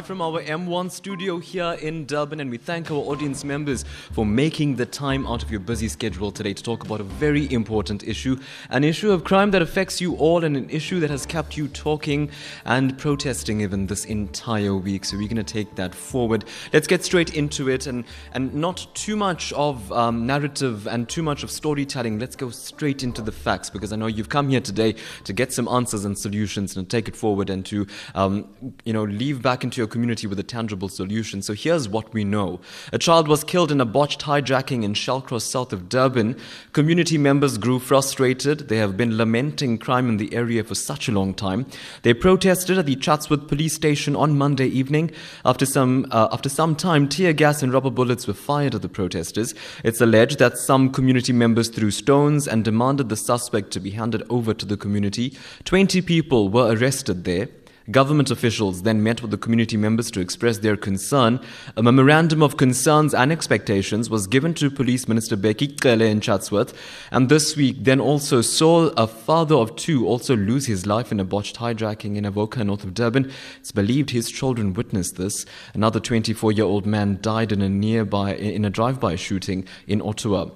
[0.00, 4.24] live from our M1 studio here in Durban, and we thank our audience members for
[4.24, 8.02] making the time out of your busy schedule today to talk about a very important
[8.04, 8.38] issue
[8.70, 11.68] an issue of crime that affects you all, and an issue that has kept you
[11.68, 12.30] talking
[12.64, 15.04] and protesting even this entire week.
[15.04, 16.46] So, we're going to take that forward.
[16.72, 21.22] Let's get straight into it and, and not too much of um, narrative and too
[21.22, 22.18] much of storytelling.
[22.18, 25.52] Let's go straight into the facts because I know you've come here today to get
[25.52, 28.48] some answers and solutions and take it forward and to, um,
[28.86, 31.42] you know, leave back into your community with a tangible solution.
[31.42, 32.60] So here's what we know.
[32.92, 36.36] A child was killed in a botched hijacking in Shallcross, south of Durban.
[36.72, 38.68] Community members grew frustrated.
[38.68, 41.66] They have been lamenting crime in the area for such a long time.
[42.02, 45.10] They protested at the Chatsworth police station on Monday evening.
[45.44, 48.88] After some, uh, after some time, tear gas and rubber bullets were fired at the
[48.88, 49.54] protesters.
[49.84, 54.22] It's alleged that some community members threw stones and demanded the suspect to be handed
[54.30, 55.36] over to the community.
[55.64, 57.48] 20 people were arrested there.
[57.90, 61.40] Government officials then met with the community members to express their concern.
[61.76, 66.74] A memorandum of concerns and expectations was given to Police Minister Bheki Cele in Chatsworth,
[67.10, 71.18] and this week then also saw a father of two also lose his life in
[71.18, 73.32] a botched hijacking in Avoca, north of Durban.
[73.58, 75.46] It's believed his children witnessed this.
[75.74, 80.50] Another 24-year-old man died in a nearby in a drive-by shooting in Ottawa.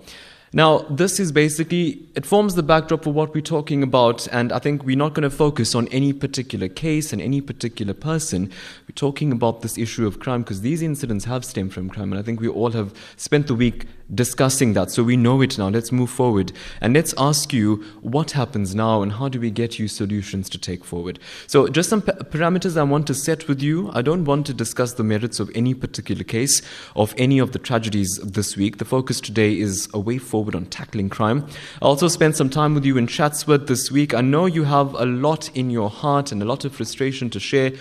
[0.54, 4.60] Now, this is basically, it forms the backdrop for what we're talking about, and I
[4.60, 8.52] think we're not going to focus on any particular case and any particular person.
[8.94, 12.22] Talking about this issue of crime because these incidents have stemmed from crime, and I
[12.22, 14.90] think we all have spent the week discussing that.
[14.90, 15.68] So we know it now.
[15.68, 19.78] Let's move forward and let's ask you what happens now and how do we get
[19.78, 21.18] you solutions to take forward.
[21.46, 23.90] So, just some parameters I want to set with you.
[23.92, 26.62] I don't want to discuss the merits of any particular case
[26.94, 28.78] of any of the tragedies this week.
[28.78, 31.46] The focus today is a way forward on tackling crime.
[31.82, 34.14] I also spent some time with you in Chatsworth this week.
[34.14, 37.40] I know you have a lot in your heart and a lot of frustration to
[37.40, 37.72] share.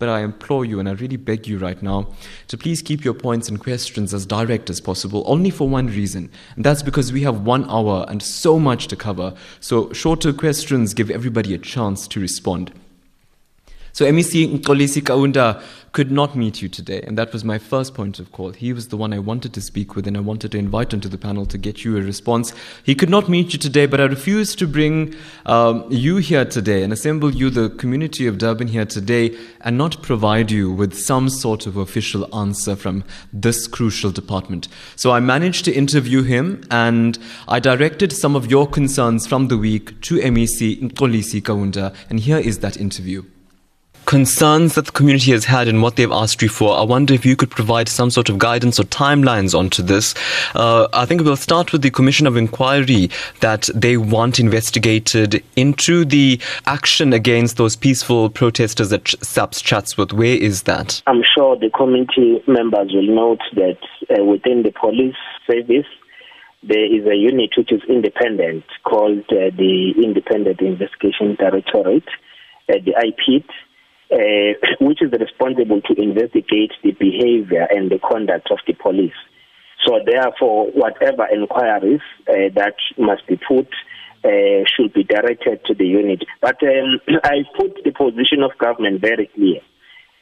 [0.00, 2.08] But I implore you and I really beg you right now
[2.48, 6.30] to please keep your points and questions as direct as possible, only for one reason.
[6.56, 9.34] And that's because we have one hour and so much to cover.
[9.60, 12.72] So shorter questions give everybody a chance to respond.
[13.92, 15.62] So MEC Mxolisi Kaunda
[15.92, 18.50] could not meet you today, and that was my first point of call.
[18.50, 21.00] He was the one I wanted to speak with, and I wanted to invite him
[21.00, 22.52] to the panel to get you a response.
[22.84, 25.14] He could not meet you today, but I refused to bring
[25.46, 30.00] um, you here today and assemble you, the community of Durban, here today, and not
[30.00, 33.02] provide you with some sort of official answer from
[33.32, 34.68] this crucial department.
[34.94, 37.18] So I managed to interview him, and
[37.48, 42.38] I directed some of your concerns from the week to MEC Mxolisi Kaunda, and here
[42.38, 43.24] is that interview
[44.10, 46.76] concerns that the community has had and what they've asked you for.
[46.76, 50.16] I wonder if you could provide some sort of guidance or timelines onto this.
[50.52, 56.04] Uh, I think we'll start with the Commission of Inquiry that they want investigated into
[56.04, 60.12] the action against those peaceful protesters at SAPS Chatsworth.
[60.12, 61.00] Where is that?
[61.06, 63.78] I'm sure the committee members will note that
[64.10, 65.14] uh, within the police
[65.48, 65.86] service,
[66.64, 72.08] there is a unit which is independent called uh, the Independent Investigation Directorate,
[72.68, 73.44] uh, the IPID
[74.12, 79.14] uh, which is responsible to investigate the behavior and the conduct of the police.
[79.86, 83.68] So therefore, whatever inquiries uh, that must be put
[84.24, 86.24] uh, should be directed to the unit.
[86.40, 89.60] But um, I put the position of government very clear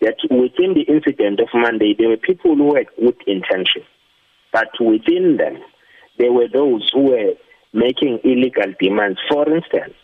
[0.01, 3.83] that within the incident of Monday, there were people who had good intention,
[4.53, 5.59] but within them,
[6.19, 7.33] there were those who were
[7.73, 9.19] making illegal demands.
[9.29, 9.95] For instance,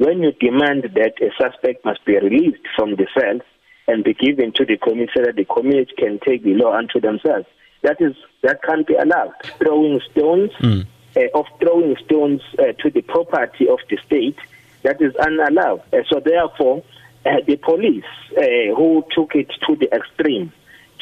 [0.00, 3.38] when you demand that a suspect must be released from the cell
[3.86, 6.98] and be given to the community so that the community can take the law unto
[7.02, 7.46] themselves,
[7.82, 9.34] that is that can't be allowed.
[9.58, 10.86] Throwing stones, mm.
[11.16, 14.38] uh, of throwing stones uh, to the property of the state,
[14.84, 15.82] that is unallowed.
[15.92, 16.82] Uh, so therefore,
[17.26, 18.04] uh, the police
[18.38, 20.50] uh, who took it to the extreme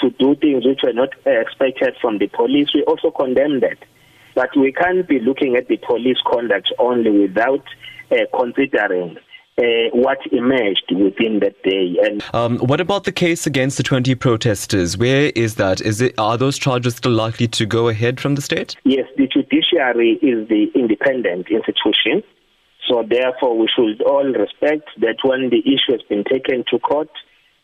[0.00, 3.78] to do things which were not uh, expected from the police, we also condemn that.
[4.34, 7.62] But we can't be looking at the police conduct only without
[8.34, 9.18] considering
[9.58, 9.62] uh,
[9.92, 11.96] what emerged within that day.
[12.02, 14.96] And um, what about the case against the 20 protesters?
[14.96, 15.80] Where is that?
[15.80, 18.76] Is it are those charges still likely to go ahead from the state?
[18.84, 22.22] Yes, the judiciary is the independent institution.
[22.88, 27.10] So therefore, we should all respect that when the issue has been taken to court,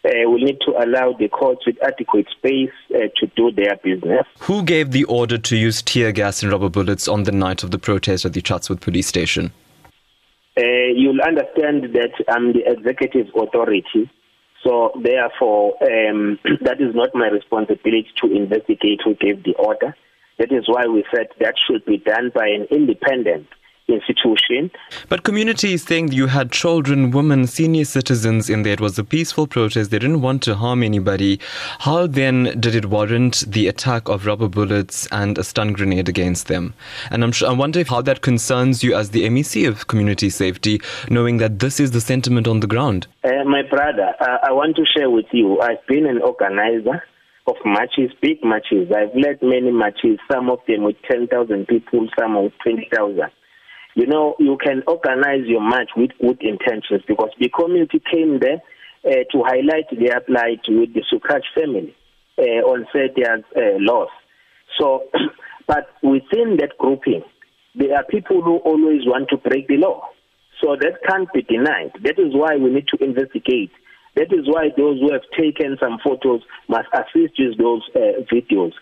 [0.04, 4.26] uh, we need to allow the courts with adequate space uh, to do their business.
[4.40, 7.70] Who gave the order to use tear gas and rubber bullets on the night of
[7.70, 9.50] the protest at the Chatsworth police station?
[10.56, 14.10] Uh, you'll understand that I'm the executive authority.
[14.62, 19.96] So therefore, um, that is not my responsibility to investigate who gave the order.
[20.38, 23.46] That is why we said that should be done by an independent
[23.88, 24.70] institution.
[25.08, 28.74] But community is saying you had children, women, senior citizens in there.
[28.74, 29.90] It was a peaceful protest.
[29.90, 31.40] They didn't want to harm anybody.
[31.80, 36.46] How then did it warrant the attack of rubber bullets and a stun grenade against
[36.46, 36.74] them?
[37.10, 40.30] And I'm sure, I wonder if how that concerns you as the MEC of community
[40.30, 40.80] safety,
[41.10, 43.06] knowing that this is the sentiment on the ground.
[43.22, 45.60] Uh, my brother, uh, I want to share with you.
[45.60, 47.02] I've been an organizer
[47.46, 48.90] of marches, big marches.
[48.90, 53.30] I've led many marches, some of them with 10,000 people, some with 20,000.
[53.94, 58.60] You know, you can organize your march with good intentions because the community came there
[59.06, 61.94] uh, to highlight their plight with the Sukhraj family
[62.38, 64.10] uh, on Sadia's uh, loss.
[64.78, 65.04] So,
[65.68, 67.22] but within that grouping,
[67.76, 70.08] there are people who always want to break the law.
[70.62, 71.92] So that can't be denied.
[72.02, 73.70] That is why we need to investigate.
[74.16, 78.72] That is why those who have taken some photos must assist with those uh, videos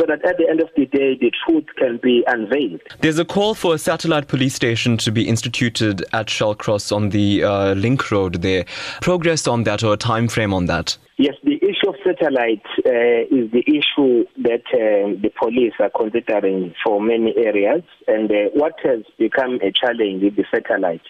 [0.00, 2.80] so that at the end of the day, the truth can be unveiled.
[3.00, 7.44] There's a call for a satellite police station to be instituted at Shallcross on the
[7.44, 8.64] uh, link road there.
[9.02, 10.96] Progress on that or a time frame on that?
[11.18, 16.74] Yes, the issue of satellite uh, is the issue that uh, the police are considering
[16.82, 17.82] for many areas.
[18.08, 21.02] And uh, what has become a challenge with the satellite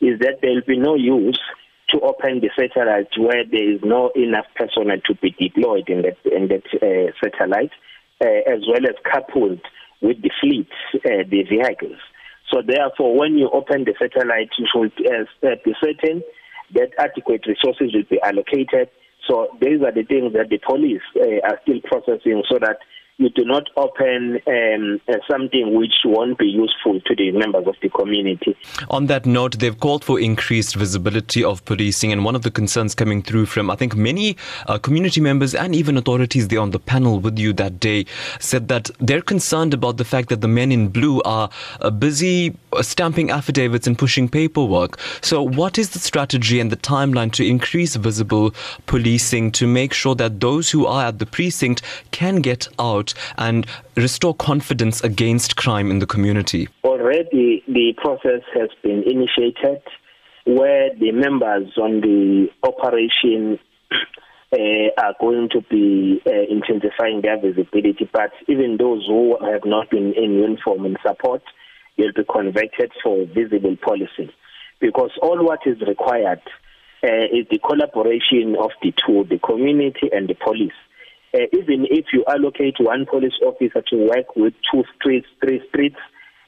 [0.00, 1.40] is that there will be no use
[1.90, 6.16] to open the satellite where there is no enough personnel to be deployed in that,
[6.24, 7.70] in that uh, satellite
[8.24, 9.60] as well as coupled
[10.00, 11.98] with the fleet, uh, the vehicles.
[12.52, 16.22] So therefore, when you open the satellite, you should uh, be certain
[16.74, 18.90] that adequate resources will be allocated.
[19.28, 22.78] So these are the things that the police uh, are still processing so that
[23.16, 27.76] you do not open um, uh, something which won't be useful to the members of
[27.80, 28.56] the community.
[28.90, 32.94] On that note, they've called for increased visibility of policing, and one of the concerns
[32.94, 36.80] coming through from, I think, many uh, community members and even authorities there on the
[36.80, 38.06] panel with you that day
[38.40, 41.50] said that they're concerned about the fact that the men in blue are
[41.80, 44.98] uh, busy uh, stamping affidavits and pushing paperwork.
[45.20, 48.54] So, what is the strategy and the timeline to increase visible
[48.86, 53.03] policing to make sure that those who are at the precinct can get out?
[53.04, 53.66] Out and
[53.96, 56.68] restore confidence against crime in the community?
[56.84, 59.82] Already, the process has been initiated
[60.46, 63.58] where the members on the operation
[64.52, 64.56] uh,
[65.02, 68.08] are going to be uh, intensifying their visibility.
[68.12, 71.42] But even those who have not been in uniform in support
[71.96, 74.30] will be converted for visible policing.
[74.80, 76.42] Because all what is required
[77.02, 80.76] uh, is the collaboration of the two, the community and the police
[81.34, 85.96] Uh, even if you allocate one police officer to work with two streets, three streets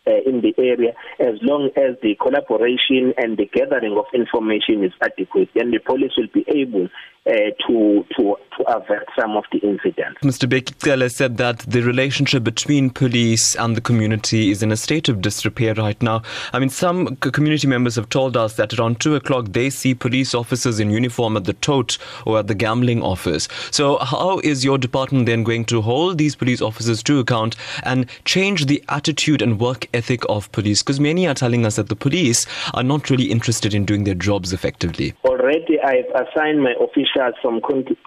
[0.06, 4.92] uh, in the area, as long as the collaboration and the gathering of information is
[5.02, 6.88] adequate, then the police will be able
[7.26, 10.20] uh, to, to, to avert some of the incidents.
[10.22, 10.48] Mr.
[10.48, 15.20] Bekele said that the relationship between police and the community is in a state of
[15.20, 16.22] disrepair right now.
[16.52, 20.34] I mean, some community members have told us that around 2 o'clock they see police
[20.34, 23.48] officers in uniform at the tote or at the gambling office.
[23.72, 28.06] So, how is your department then going to hold these police officers to account and
[28.24, 30.82] change the attitude and work ethic of police?
[30.82, 34.14] Because many are telling us that the police are not really interested in doing their
[34.14, 35.14] jobs effectively.
[35.24, 37.60] Already, I've assigned my official from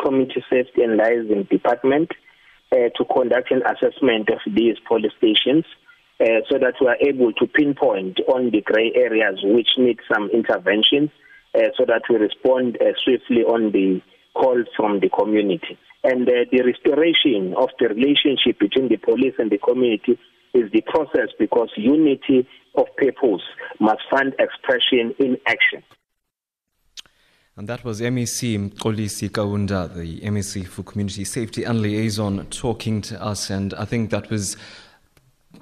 [0.04, 2.12] Community Safety and Liaison Department
[2.72, 5.66] uh, to conduct an assessment of these police stations
[6.20, 10.30] uh, so that we are able to pinpoint on the grey areas which need some
[10.34, 11.12] intervention
[11.56, 14.02] uh, so that we respond uh, swiftly on the
[14.34, 15.78] calls from the community.
[16.04, 20.20] And uh, the restoration of the relationship between the police and the community
[20.54, 23.42] is the process because unity of purpose
[23.80, 25.84] must find expression in action.
[27.56, 33.22] And that was MEC Mxolisi Kaunda, the MEC for Community Safety and Liaison, talking to
[33.22, 33.50] us.
[33.50, 34.56] And I think that was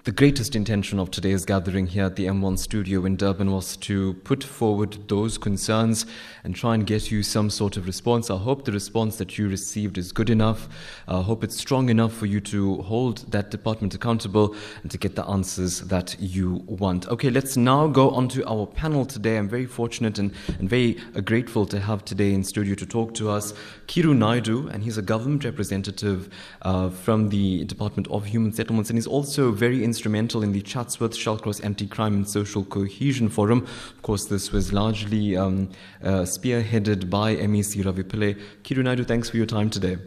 [0.03, 4.15] the greatest intention of today's gathering here at the M1 studio in Durban was to
[4.25, 6.06] put forward those concerns
[6.44, 8.29] and try and get you some sort of response.
[8.29, 10.67] I hope the response that you received is good enough.
[11.08, 15.15] I hope it's strong enough for you to hold that department accountable and to get
[15.15, 17.08] the answers that you want.
[17.08, 19.38] Okay, let's now go on to our panel today.
[19.38, 23.13] I'm very fortunate and, and very uh, grateful to have today in studio to talk
[23.15, 23.53] to us
[23.88, 26.29] Kiru Naidu, and he's a government representative
[26.63, 31.13] uh, from the Department of Human Settlements, and he's also very instrumental in the Chatsworth
[31.13, 33.63] Shallcross Anti-Crime and Social Cohesion Forum.
[33.63, 35.69] Of course, this was largely um,
[36.03, 38.41] uh, spearheaded by MEC Ravi Pillay.
[38.63, 39.98] Kiru Naidu, thanks for your time today.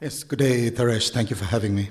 [0.00, 1.10] Yes, good day, Taresh.
[1.10, 1.88] Thank you for having me.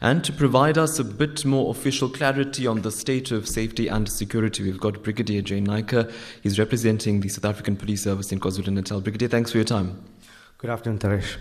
[0.00, 4.08] And to provide us a bit more official clarity on the state of safety and
[4.08, 6.12] security, we've got Brigadier Jay Naicker.
[6.42, 9.00] He's representing the South African Police Service in KwaZulu-Natal.
[9.00, 10.04] Brigadier, thanks for your time.
[10.58, 11.36] Good afternoon, Taresh.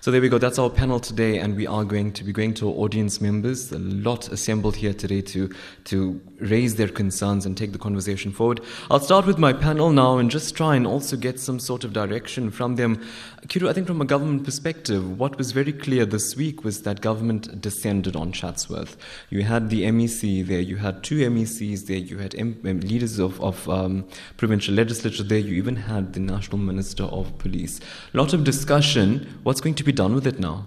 [0.00, 0.38] So there we go.
[0.38, 3.72] That's our panel today, and we are going to be going to our audience members.
[3.72, 5.50] A lot assembled here today to
[5.86, 8.60] to raise their concerns and take the conversation forward.
[8.92, 11.92] I'll start with my panel now and just try and also get some sort of
[11.92, 13.04] direction from them.
[13.46, 17.00] Kiru, I think from a government perspective, what was very clear this week was that
[17.00, 18.96] government descended on Chatsworth.
[19.30, 23.40] You had the MEC there, you had two MECs there, you had M- leaders of,
[23.40, 27.80] of um, provincial legislature there, you even had the National Minister of Police.
[28.12, 29.38] A lot of discussion.
[29.44, 30.66] What's going to be done with it now?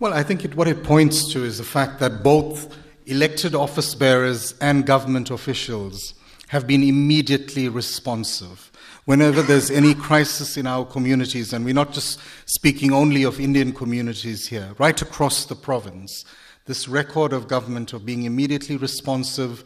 [0.00, 2.76] Well, I think it, what it points to is the fact that both
[3.06, 6.14] elected office bearers and government officials
[6.48, 8.71] have been immediately responsive.
[9.04, 13.72] Whenever there's any crisis in our communities, and we're not just speaking only of Indian
[13.72, 16.24] communities here, right across the province,
[16.66, 19.64] this record of government of being immediately responsive,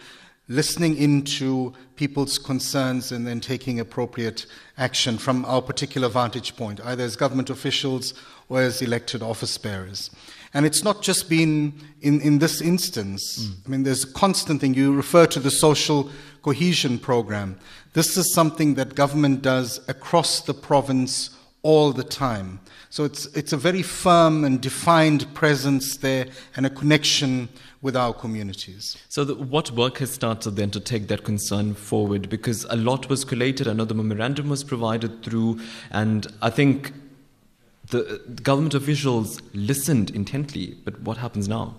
[0.49, 4.47] listening into people's concerns, and then taking appropriate
[4.79, 8.15] action from our particular vantage point, either as government officials
[8.49, 10.11] or as elected office bearers.
[10.57, 13.47] And it's not just been in, in this instance.
[13.47, 13.67] Mm.
[13.67, 14.73] I mean, there's a constant thing.
[14.73, 16.11] You refer to the social
[16.41, 17.59] cohesion program.
[17.93, 22.59] This is something that government does across the province all the time.
[22.89, 27.51] So it's, it's a very firm and defined presence there and a connection
[27.83, 28.97] with our communities.
[29.11, 32.31] So, the, what work has started then to take that concern forward?
[32.31, 33.69] Because a lot was collated.
[33.69, 35.61] I know the memorandum was provided through,
[35.91, 36.93] and I think
[37.91, 40.77] the, government officials listened intently.
[40.85, 41.75] But what happens now?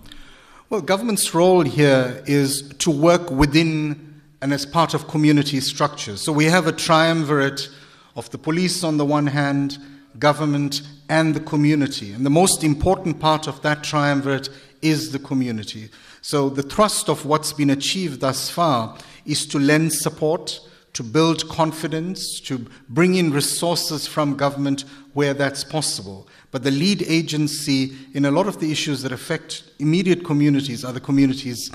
[0.69, 6.21] Well, government's role here is to work within and as part of community structures.
[6.21, 7.69] So we have a triumvirate
[8.15, 9.77] of the police on the one hand,
[10.19, 12.11] government, and the community.
[12.11, 14.49] And the most important part of that triumvirate
[14.81, 15.89] is the community.
[16.21, 20.59] So the thrust of what's been achieved thus far is to lend support,
[20.93, 24.83] to build confidence, to bring in resources from government
[25.17, 26.27] where that's possible.
[26.51, 30.93] But the lead agency in a lot of the issues that affect immediate communities are
[30.93, 31.71] the communities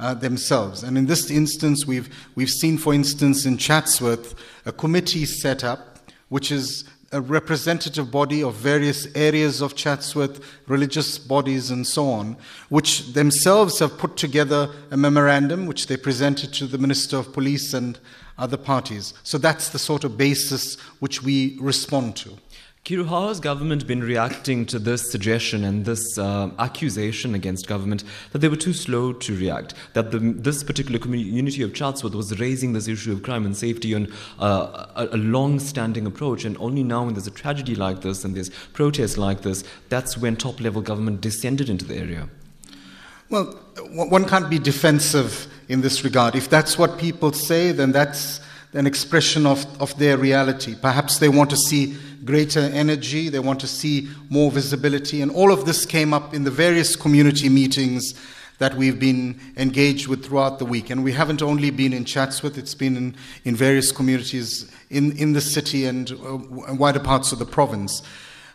[0.00, 0.82] uh, themselves.
[0.82, 4.34] And in this instance, we've, we've seen, for instance, in Chatsworth,
[4.64, 5.98] a committee set up
[6.30, 12.38] which is a representative body of various areas of Chatsworth, religious bodies, and so on,
[12.70, 17.74] which themselves have put together a memorandum which they presented to the Minister of Police
[17.74, 17.98] and
[18.38, 19.12] other parties.
[19.22, 22.38] So that's the sort of basis which we respond to.
[22.86, 28.04] Kiru, how has government been reacting to this suggestion and this uh, accusation against government
[28.30, 29.74] that they were too slow to react?
[29.94, 33.92] That the, this particular community of Chatsworth was raising this issue of crime and safety
[33.92, 38.02] on uh, a, a long standing approach, and only now when there's a tragedy like
[38.02, 42.28] this and there's protests like this, that's when top level government descended into the area?
[43.30, 43.46] Well,
[43.90, 46.36] one can't be defensive in this regard.
[46.36, 48.40] If that's what people say, then that's
[48.72, 50.74] an expression of, of their reality.
[50.80, 55.52] Perhaps they want to see greater energy, they want to see more visibility, and all
[55.52, 58.14] of this came up in the various community meetings
[58.58, 60.90] that we've been engaged with throughout the week.
[60.90, 65.34] And we haven't only been in Chatsworth, it's been in, in various communities in, in
[65.34, 68.02] the city and uh, wider parts of the province.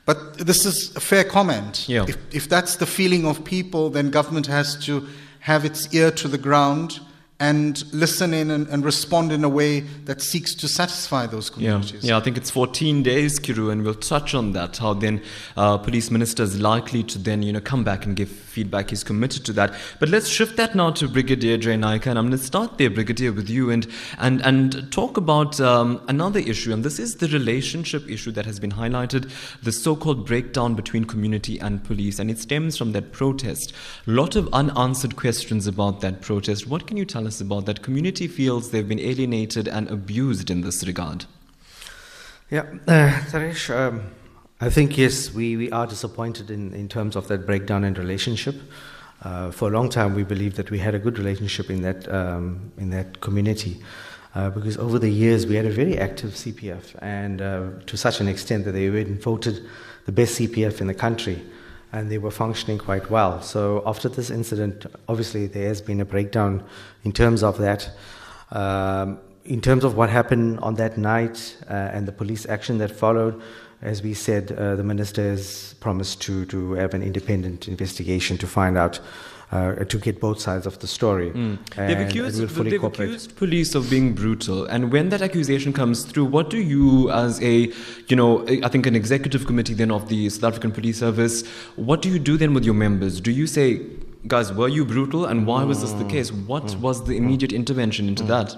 [0.05, 1.87] But this is a fair comment.
[1.87, 2.05] Yeah.
[2.07, 5.07] If, if that's the feeling of people, then government has to
[5.41, 6.99] have its ear to the ground
[7.41, 12.03] and listen in and, and, respond in a way that seeks to satisfy those communities.
[12.03, 14.77] Yeah, yeah I think it's 14 days, Kiru, and we'll touch on that.
[14.77, 15.23] How then
[15.57, 18.91] uh, police minister is likely to then you know come back and give feedback.
[18.91, 19.73] He's committed to that.
[19.99, 22.91] But let's shift that now to Brigadier Jay Naicker, and I'm going to start there,
[22.91, 23.87] Brigadier, with you, and
[24.19, 28.59] and and talk about um, another issue, and this is the relationship issue that has
[28.59, 29.31] been highlighted,
[29.63, 33.73] the so-called breakdown between community and police, and it stems from that protest.
[34.05, 36.67] A lot of unanswered questions about that protest.
[36.67, 37.30] What can you tell us?
[37.31, 41.25] Us about that community feels they've been alienated and abused in this regard.
[42.49, 44.03] Yeah, uh, Taresh, um,
[44.59, 48.55] I think yes, we, we are disappointed in, in terms of that breakdown in relationship.
[49.23, 52.11] Uh, for a long time, we believed that we had a good relationship in that
[52.11, 53.79] um, in that community,
[54.35, 58.19] uh, because over the years we had a very active CPF, and uh, to such
[58.19, 59.63] an extent that they even voted
[60.05, 61.41] the best CPF in the country
[61.91, 63.41] and they were functioning quite well.
[63.41, 66.63] So after this incident, obviously there has been a breakdown
[67.03, 67.89] in terms of that.
[68.51, 72.91] Um, in terms of what happened on that night uh, and the police action that
[72.91, 73.41] followed,
[73.81, 78.47] as we said, uh, the minister has promised to, to have an independent investigation to
[78.47, 78.99] find out
[79.51, 81.31] uh, to get both sides of the story.
[81.31, 81.57] Mm.
[81.75, 86.49] They've, accused, they've accused, police of being brutal, and when that accusation comes through, what
[86.49, 87.71] do you, as a,
[88.07, 91.45] you know, I think an executive committee then of the South African Police Service,
[91.75, 93.19] what do you do then with your members?
[93.19, 93.81] Do you say,
[94.27, 96.31] guys, were you brutal and why was this the case?
[96.31, 98.55] What was the immediate intervention into that?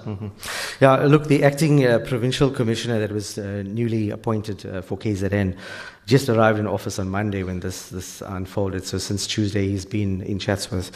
[0.81, 5.57] Yeah, look, the acting uh, provincial commissioner that was uh, newly appointed uh, for KZN
[6.05, 8.83] just arrived in office on Monday when this, this unfolded.
[8.85, 10.91] So since Tuesday, he's been in Chatsworth.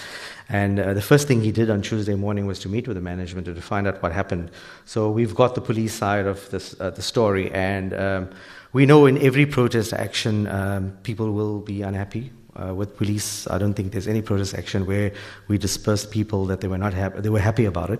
[0.49, 3.01] And uh, the first thing he did on Tuesday morning was to meet with the
[3.01, 4.51] management to find out what happened.
[4.85, 7.51] So we've got the police side of this, uh, the story.
[7.51, 8.29] And um,
[8.73, 12.31] we know in every protest action, um, people will be unhappy.
[12.57, 15.11] Uh, with police, I don't think there's any protest action where
[15.47, 17.21] we dispersed people that they were not happy.
[17.21, 17.99] They were happy about it.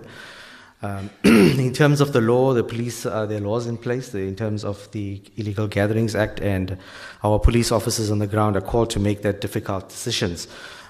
[0.81, 4.15] Um, in terms of the law, the police, uh, there are laws in place.
[4.15, 6.77] In terms of the Illegal Gatherings Act, and
[7.23, 10.47] our police officers on the ground are called to make that difficult decisions.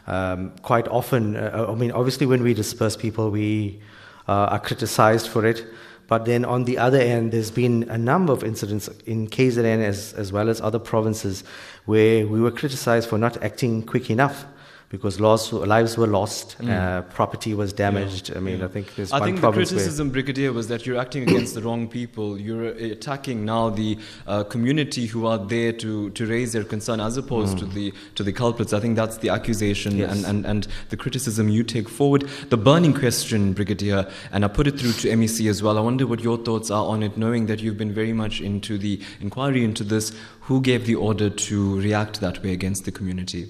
[0.07, 3.81] Um, quite often, uh, I mean, obviously, when we disperse people, we
[4.29, 5.65] uh, are criticized for it.
[6.07, 10.13] But then on the other end, there's been a number of incidents in KZN as,
[10.13, 11.43] as well as other provinces
[11.85, 14.45] where we were criticized for not acting quick enough
[14.89, 16.69] because laws, lives were lost, mm.
[16.69, 18.29] uh, property was damaged.
[18.29, 18.37] Yeah.
[18.37, 18.65] I mean, yeah.
[18.65, 21.89] I think there's I think the criticism, Brigadier, was that you're acting against the wrong
[21.89, 22.39] people.
[22.39, 27.17] You're attacking now the uh, community who are there to, to raise their concern, as
[27.17, 27.59] opposed mm.
[27.59, 28.71] to the to the culprits.
[28.71, 30.11] I think that's the accusation yes.
[30.11, 32.21] and, and, and the criticism you take forward.
[32.49, 35.77] The burning question, Brigadier, and I put it through to MEC as well.
[35.77, 38.77] I wonder what your thoughts are on it, knowing that you've been very much into
[38.77, 40.13] the inquiry into this.
[40.47, 43.49] Who gave the order to react that way against the community?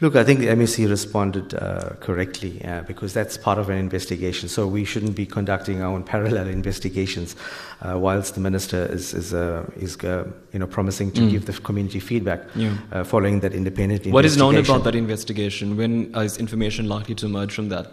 [0.00, 4.48] Look, I think the MEC responded uh, correctly uh, because that's part of an investigation.
[4.48, 7.34] So we shouldn't be conducting our own parallel investigations
[7.82, 11.30] uh, whilst the minister is, is, uh, is uh, you know, promising to mm.
[11.32, 12.76] give the community feedback yeah.
[12.92, 14.12] Uh, following that independent what investigation.
[14.14, 15.76] What is known about that investigation?
[15.76, 17.90] When is information likely to emerge from that?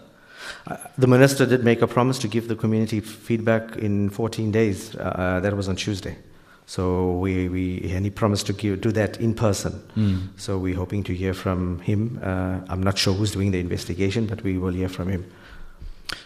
[0.98, 4.92] the minister did make a promise to give the community feedback in 14 days.
[4.92, 6.18] that was on Tuesday.
[6.66, 9.84] So we, we and he promised to give, do that in person.
[9.96, 10.28] Mm.
[10.38, 12.20] So we're hoping to hear from him.
[12.24, 15.30] Uh, I'm not sure who's doing the investigation, but we will hear from him.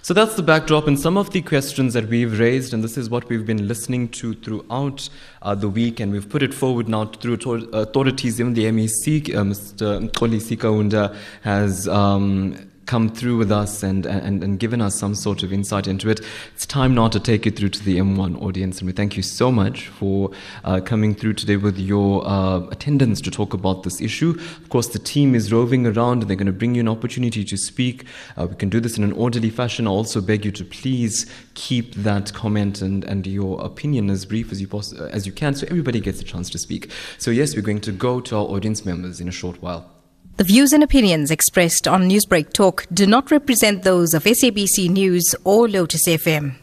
[0.01, 3.09] So that's the backdrop and some of the questions that we've raised, and this is
[3.09, 5.09] what we've been listening to throughout
[5.41, 7.35] uh, the week, and we've put it forward now through
[7.73, 8.39] authorities.
[8.39, 10.09] Even the MEC, uh, Mr.
[10.09, 15.43] Mxolisi Kaunda, has um, come through with us and, and, and given us some sort
[15.43, 16.21] of insight into it.
[16.55, 18.79] It's time now to take it through to the M1 audience.
[18.79, 20.31] And we thank you so much for
[20.63, 24.31] uh, coming through today with your uh, attendance to talk about this issue.
[24.31, 27.43] Of course, the team is roving around and they're going to bring you an opportunity
[27.43, 28.05] to speak.
[28.37, 29.85] Uh, we can do this in an orderly fashion.
[29.85, 34.51] I also beg you to please keep that comment and, and your opinion as brief
[34.51, 36.89] as you, poss- as you can so everybody gets a chance to speak.
[37.17, 39.96] So, yes, we're going to go to our audience members in a short while.
[40.37, 45.33] The views and opinions expressed on Newsbreak Talk do not represent those of SABC News
[45.43, 46.53] or Lotus FM.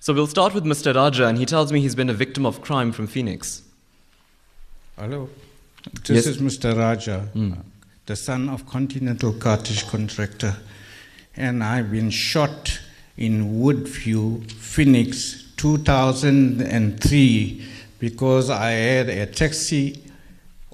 [0.00, 0.92] So we'll start with Mr.
[0.92, 3.62] Raja, and he tells me he's been a victim of crime from Phoenix.
[4.98, 5.30] Hello.
[6.08, 6.28] This yes.
[6.34, 6.76] is Mr.
[6.76, 7.56] Raja, mm.
[8.06, 10.56] the son of Continental Cartage Contractor,
[11.36, 12.80] and I've been shot
[13.16, 17.64] in Woodview, Phoenix, 2003,
[18.00, 20.02] because I had a taxi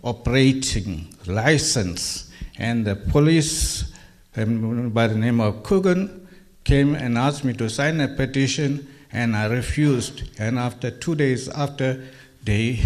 [0.03, 2.26] operating license
[2.59, 3.93] and the police,
[4.37, 6.29] um, by the name of Coogan,
[6.65, 10.23] came and asked me to sign a petition, and I refused.
[10.39, 12.03] And after two days after,
[12.43, 12.81] they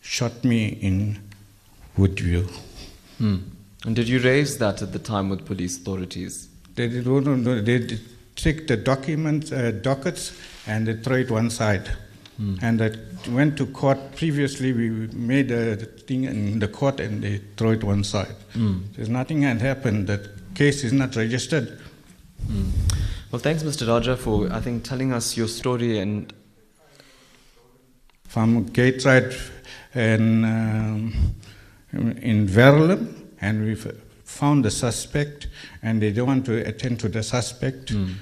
[0.00, 1.20] shot me in
[1.96, 2.50] Woodview.
[3.18, 3.36] Hmm.
[3.84, 6.48] And did you raise that at the time with police authorities?
[6.74, 7.04] They did.
[7.64, 7.98] They
[8.36, 10.32] take the documents, uh, dockets,
[10.66, 11.90] and they throw it one side.
[12.36, 12.56] Hmm.
[12.62, 12.90] And I
[13.30, 14.72] went to court previously.
[14.72, 18.34] We made a thing in the court and they throw it one side.
[18.54, 18.94] Mm.
[18.94, 20.06] There's nothing had happened.
[20.06, 21.78] The case is not registered.
[22.46, 22.70] Mm.
[23.30, 23.86] Well, thanks, Mr.
[23.86, 26.32] Raja, for I think telling us your story and
[28.28, 29.38] from Gateside
[29.94, 31.34] and um,
[31.92, 33.74] in Verulam, and we
[34.24, 35.48] found the suspect,
[35.82, 38.14] and they don't want to attend to the suspect, mm.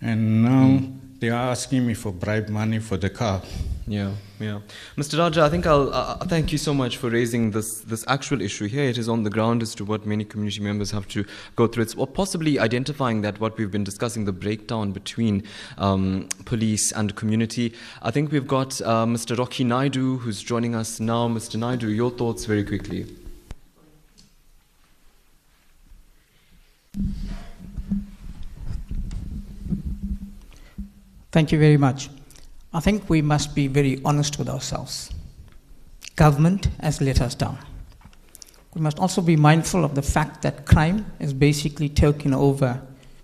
[0.00, 0.80] and now
[1.20, 3.42] they are asking me for bribe money for the car.
[3.86, 4.60] Yeah, yeah.
[4.96, 5.18] Mr.
[5.18, 8.66] Raja, I think I'll uh, thank you so much for raising this this actual issue
[8.66, 8.84] here.
[8.84, 11.24] It is on the ground as to what many community members have to
[11.56, 11.84] go through.
[11.84, 15.42] It's or possibly identifying that what we've been discussing, the breakdown between
[15.78, 17.72] um, police and community.
[18.02, 19.38] I think we've got uh, Mr.
[19.38, 21.26] Rocky Naidu who's joining us now.
[21.26, 21.56] Mr.
[21.56, 23.06] Naidu, your thoughts very quickly.
[31.30, 32.08] Thank you very much.
[32.72, 35.10] I think we must be very honest with ourselves.
[36.16, 37.58] Government has let us down.
[38.74, 42.80] We must also be mindful of the fact that crime is basically taking over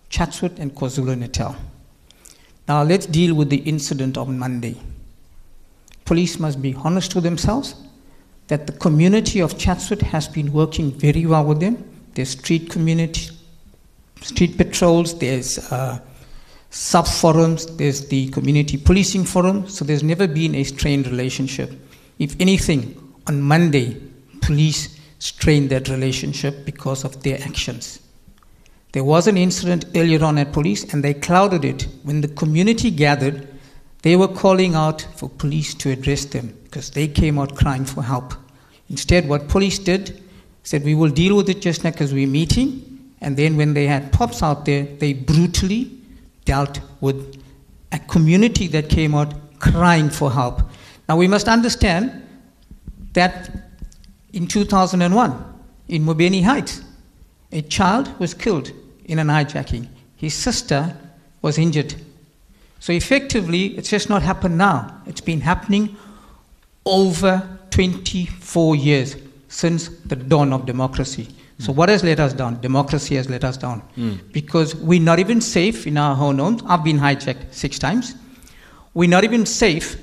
[0.09, 1.57] Chatsworth and KwaZulu Natal.
[2.67, 4.77] Now let's deal with the incident on Monday.
[6.05, 7.75] Police must be honest with themselves
[8.49, 11.83] that the community of Chatsworth has been working very well with them,
[12.15, 13.31] There's street community,
[14.21, 15.99] street patrols, there's uh,
[16.75, 21.71] sub forums, there's the community policing forum, so there's never been a strained relationship.
[22.19, 23.97] If anything, on Monday,
[24.43, 28.01] police strained that relationship because of their actions.
[28.91, 31.87] There was an incident earlier on at police, and they clouded it.
[32.03, 33.47] When the community gathered,
[34.03, 38.03] they were calling out for police to address them because they came out crying for
[38.03, 38.35] help.
[38.91, 40.23] Instead, what police did
[40.65, 43.13] said, We will deal with it just now because we're meeting.
[43.21, 46.04] And then, when they had pops out there, they brutally
[46.45, 47.43] dealt with
[47.93, 50.63] a community that came out crying for help.
[51.09, 52.23] Now, we must understand
[53.13, 53.51] that
[54.33, 55.45] in 2001,
[55.89, 56.83] in Mobeni Heights,
[57.53, 58.73] a child was killed
[59.05, 59.89] in an hijacking.
[60.17, 60.97] His sister
[61.41, 61.95] was injured.
[62.81, 65.03] So, effectively, it's just not happened now.
[65.07, 65.97] It's been happening
[66.85, 69.17] over 24 years
[69.49, 71.29] since the dawn of democracy.
[71.59, 72.61] So, what has let us down?
[72.61, 73.83] Democracy has let us down.
[73.97, 74.33] Mm.
[74.33, 76.63] Because we're not even safe in our own homes.
[76.67, 78.17] I've been hijacked six times.
[78.93, 79.97] We're not even safe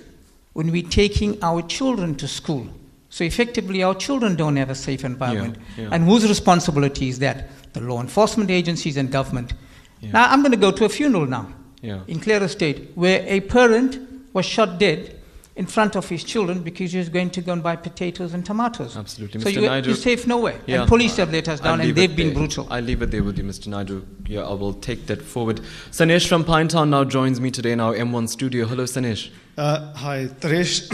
[0.54, 2.68] when we're taking our children to school.
[3.10, 5.58] So, effectively, our children don't have a safe environment.
[5.76, 5.90] Yeah, yeah.
[5.92, 7.50] And whose responsibility is that?
[7.74, 9.54] The law enforcement agencies and government.
[10.00, 10.12] Yeah.
[10.12, 14.00] Now, I'm going to go to a funeral now in Clare Estate where a parent
[14.34, 15.21] was shot dead
[15.56, 18.46] in front of his children because he was going to go and buy potatoes and
[18.46, 18.96] tomatoes.
[18.96, 19.42] Absolutely.
[19.42, 19.54] So Mr.
[19.54, 20.60] you, Naidu- you're safe nowhere.
[20.66, 20.82] Yeah.
[20.82, 22.36] And police have let us I'll down and they've been there.
[22.36, 22.68] brutal.
[22.70, 23.68] I'll leave it there with you, Mr.
[23.68, 24.06] Naidu.
[24.28, 25.60] Yeah, I will take that forward.
[25.92, 28.66] Sanesh from Pinetown now joins me today in our M1 studio.
[28.66, 29.30] Hello, Sanesh.
[29.58, 30.90] Uh, hi, Taresh.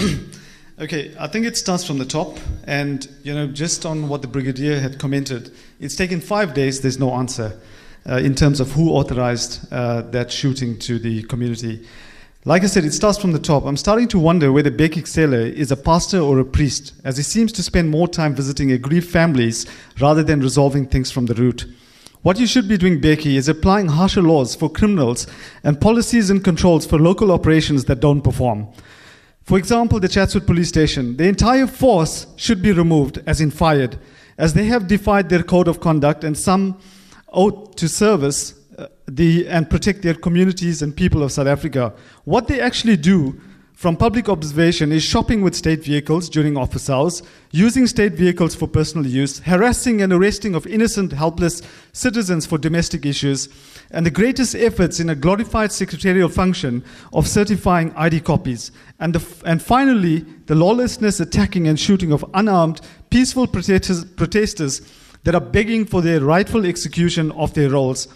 [0.79, 4.27] okay, I think it starts from the top, and you know, just on what the
[4.27, 6.81] brigadier had commented, it's taken five days.
[6.81, 7.59] There's no answer
[8.09, 11.85] uh, in terms of who authorized uh, that shooting to the community.
[12.45, 13.65] Like I said, it starts from the top.
[13.65, 17.23] I'm starting to wonder whether Bheki Cele is a pastor or a priest, as he
[17.23, 19.65] seems to spend more time visiting aggrieved families
[19.99, 21.65] rather than resolving things from the root.
[22.21, 25.27] What you should be doing, Bheki, is applying harsher laws for criminals
[25.63, 28.69] and policies and controls for local operations that don't perform.
[29.43, 33.97] For example, the Chatsworth police station, the entire force should be removed, as in fired,
[34.37, 36.79] as they have defied their code of conduct and some
[37.29, 38.56] oath to service
[39.07, 41.93] the, and protect their communities and people of South Africa.
[42.25, 43.39] What they actually do
[43.77, 48.67] from public observation is shopping with state vehicles during office hours, using state vehicles for
[48.67, 51.61] personal use, harassing and arresting of innocent, helpless
[51.93, 53.47] citizens for domestic issues,
[53.91, 58.71] and the greatest efforts in a glorified secretarial function of certifying ID copies.
[58.99, 64.81] And, the, and finally, the lawlessness attacking and shooting of unarmed, peaceful protesters, protesters
[65.23, 68.07] that are begging for their rightful execution of their roles.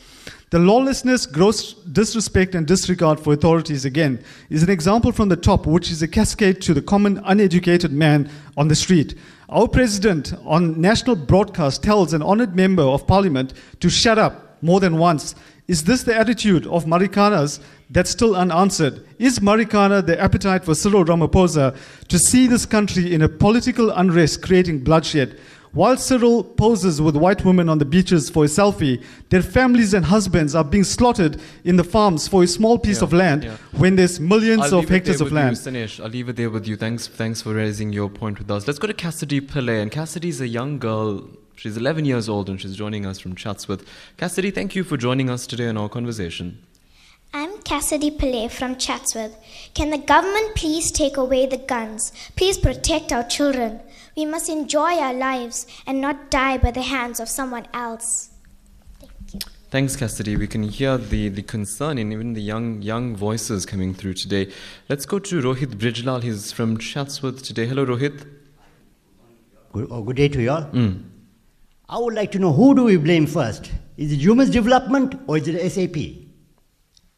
[0.51, 5.65] The lawlessness, gross disrespect, and disregard for authorities, again, is an example from the top,
[5.65, 9.17] which is a cascade to the common uneducated man on the street.
[9.47, 14.81] Our president on national broadcast tells an honored member of parliament to shut up more
[14.81, 15.35] than once.
[15.69, 19.07] Is this the attitude of Marikanas that's still unanswered?
[19.19, 21.77] Is Marikana the appetite for Cyril Ramaphosa
[22.09, 25.39] to see this country in a political unrest creating bloodshed?
[25.73, 30.05] While Cyril poses with white women on the beaches for a selfie, their families and
[30.05, 33.55] husbands are being slaughtered in the farms for a small piece Yeah, of land yeah.
[33.77, 35.55] when there's 1000000s I'll of hectares of land.
[35.55, 36.75] You, Sanesh, I'll leave it there with you.
[36.75, 38.67] Thanks, thanks for raising your point with us.
[38.67, 39.81] Let's go to Cassidy Pillay.
[39.81, 41.29] And Cassidy's a young girl.
[41.55, 43.86] She's 11 years old and she's joining us from Chatsworth.
[44.17, 46.57] Cassidy, thank you for joining us today in our conversation.
[47.33, 49.37] I'm Cassidy Pillay from Chatsworth.
[49.73, 52.11] Can the government please take away the guns?
[52.35, 53.79] Please protect our children.
[54.17, 58.31] We must enjoy our lives and not die by the hands of someone else.
[58.99, 59.39] Thank you.
[59.69, 60.35] Thanks, Cassidy.
[60.35, 64.51] We can hear the, the concern in even the young young voices coming through today.
[64.89, 66.21] Let's go to Rohit Brijlal.
[66.23, 67.65] He's from Chatsworth today.
[67.65, 68.27] Hello, Rohit.
[69.71, 70.63] Good, oh, good day to you all.
[70.63, 71.03] Mm.
[71.87, 73.71] I would like to know who do we blame first?
[73.95, 76.20] Is it human development or is it SAP?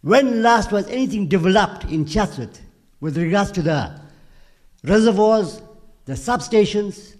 [0.03, 2.59] When last was anything developed in Chatsworth
[2.99, 3.99] with regards to the
[4.83, 5.61] reservoirs,
[6.03, 7.15] the substations,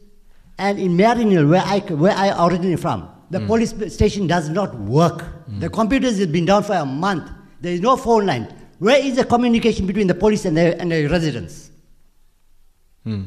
[0.57, 5.25] and in Mariannhill, where I, where I originally from, the police station does not work.
[5.59, 7.31] The computers have been down for a month.
[7.61, 8.53] There is no phone line.
[8.79, 11.71] Where is the communication between the police and the, and the residents?
[13.05, 13.23] Hmm.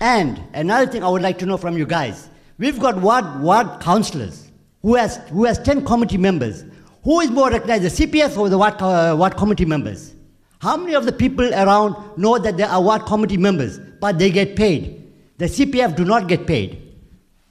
[0.00, 3.80] And another thing I would like to know from you guys, we've got ward, ward
[3.80, 4.50] councillors
[4.82, 6.64] who has, who has 10 committee members.
[7.06, 10.12] Who is more recognized, the CPF or the ward, uh, ward committee members?
[10.58, 14.28] How many of the people around know that they are ward committee members, but they
[14.28, 15.04] get paid?
[15.38, 16.82] The CPF do not get paid.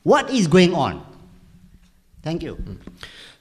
[0.03, 1.01] What is going on?
[2.21, 2.57] Thank you.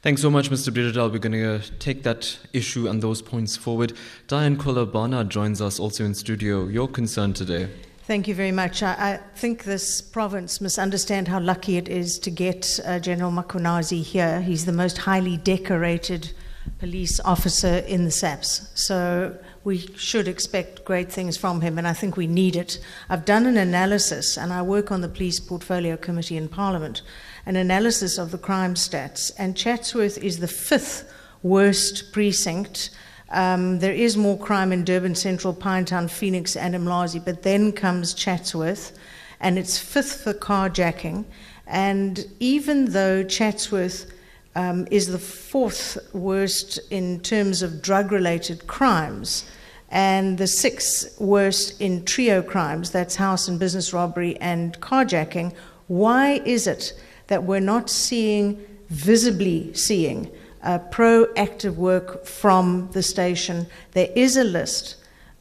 [0.02, 0.72] Thanks so much, Mr.
[0.72, 1.10] Brijlal.
[1.10, 3.94] We're going to take that issue and those points forward.
[4.28, 6.68] Dianne Kohler Barnard joins us also in studio.
[6.68, 7.68] Your concern today.
[8.06, 8.82] Thank you very much.
[8.82, 13.32] I, I, think this province must understand how lucky it is to get uh, General
[13.32, 14.42] Mkhwanazi here.
[14.42, 16.30] He's the most highly decorated
[16.78, 18.70] police officer in the SAPS.
[18.74, 22.78] So we should expect great things from him, and I think we need it.
[23.08, 27.00] I've done an analysis, and I work on the Police Portfolio Committee in Parliament,
[27.46, 31.10] an analysis of the crime stats, and Chatsworth is the fifth
[31.42, 32.90] worst precinct.
[33.34, 38.14] Um, there is more crime in Durban Central, Pinetown, Phoenix, and Umlazi, but then comes
[38.14, 38.96] Chatsworth,
[39.40, 41.24] and it's fifth for carjacking.
[41.66, 44.12] And even though Chatsworth
[44.54, 49.50] um, is the fourth worst in terms of drug related crimes
[49.90, 55.52] and the sixth worst in trio crimes that's house and business robbery and carjacking.
[55.88, 56.92] Why is it
[57.26, 60.30] that we're not seeing, visibly seeing,
[60.64, 63.66] uh, proactive work from the station?
[63.92, 64.96] There is a list.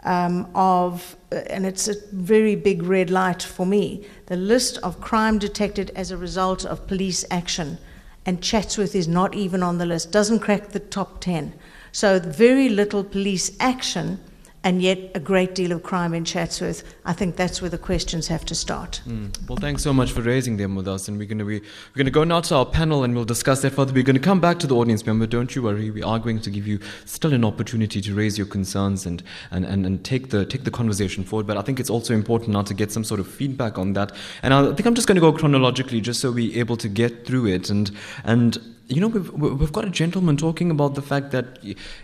[0.06, 5.00] Um, of, uh, and it's a very big red light for me, the list of
[5.00, 7.78] crime detected as a result of police action
[8.26, 11.54] and Chatsworth is not even on the list, doesn't crack the top 10.
[11.92, 14.20] So, very little police action
[14.64, 16.84] and yet a great deal of crime in Chatsworth.
[17.06, 19.02] I think that's where the questions have to start.
[19.06, 19.48] Mm.
[19.48, 21.98] Well, thanks so much for raising them with us, and we're going to be we're
[21.98, 23.94] going to go now to our panel, and we'll discuss that further.
[23.94, 25.28] We're going to come back to the audience member.
[25.28, 25.90] Don't you worry.
[25.92, 29.22] We are going to give you still an opportunity to raise your concerns and
[29.52, 31.48] and, and, and take the take the conversation forward.
[31.48, 34.14] But I think it's also important now to get some sort of feedback on that.
[34.42, 37.26] And I think I'm just going to go chronologically, just so we're able to get
[37.26, 37.70] through it.
[37.70, 37.92] And
[38.24, 41.60] and you know, we've, we've got a gentleman talking about the fact that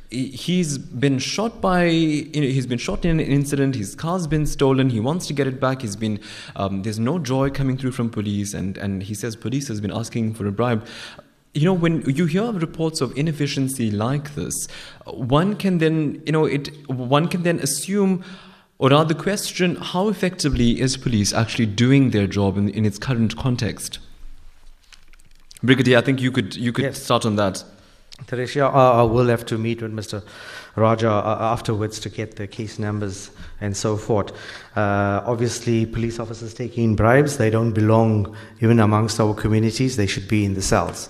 [0.09, 4.99] he's been shot by, he's been shot in an incident, his car's been stolen, he
[4.99, 6.19] wants to get it back, he's been,
[6.55, 9.91] um, there's no joy coming through from police, and, and he says police has been
[9.91, 10.85] asking for a bribe.
[11.53, 14.67] You know, when you hear reports of inefficiency like this,
[15.05, 18.23] one can then, you know, it, one can then assume
[18.77, 23.35] or rather question how effectively is police actually doing their job in, in its current
[23.35, 23.99] context?
[25.62, 27.04] Brigadier, I think you could you could yes.
[27.04, 27.63] start on that.
[28.26, 30.22] Teresia, I will have to meet with Mr.
[30.76, 34.32] Raja uh, afterwards to get the case numbers and so forth.
[34.76, 40.28] Uh, obviously, police officers taking bribes, they don't belong even amongst our communities, they should
[40.28, 41.10] be in the cells.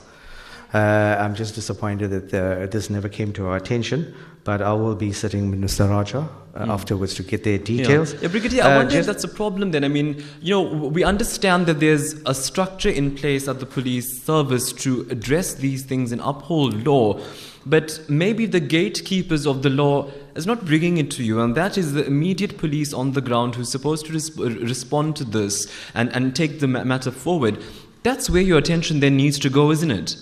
[0.74, 4.96] Uh, I'm just disappointed that uh, this never came to our attention, but I will
[4.96, 5.90] be sitting with Mr.
[5.90, 6.70] Raja uh, mm.
[6.70, 8.14] afterwards to get their details.
[8.14, 9.84] Yeah, yeah Brigadier, I uh, wonder if that's a problem then.
[9.84, 14.22] I mean, you know, we understand that there's a structure in place at the police
[14.22, 17.20] service to address these things and uphold law,
[17.66, 21.80] but maybe the gatekeepers of the law is not bringing it to you, and that
[21.80, 26.16] is the immediate police on the ground who's supposed to res- respond to this and,
[26.16, 27.58] and take the matter forward.
[28.04, 30.16] That's where your attention then needs to go, isn't it?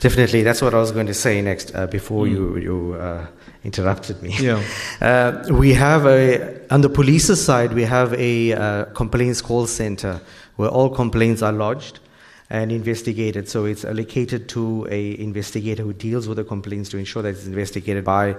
[0.00, 0.42] Definitely.
[0.42, 2.30] That's what I was going to say next uh, before mm.
[2.30, 3.26] you, you uh,
[3.64, 4.34] interrupted me.
[4.38, 4.62] Yeah.
[5.00, 10.20] Uh, we have a, on the police's side, we have a uh, complaints call center
[10.56, 12.00] where all complaints are lodged
[12.48, 13.48] and investigated.
[13.48, 17.46] So it's allocated to a investigator who deals with the complaints to ensure that it's
[17.46, 18.36] investigated by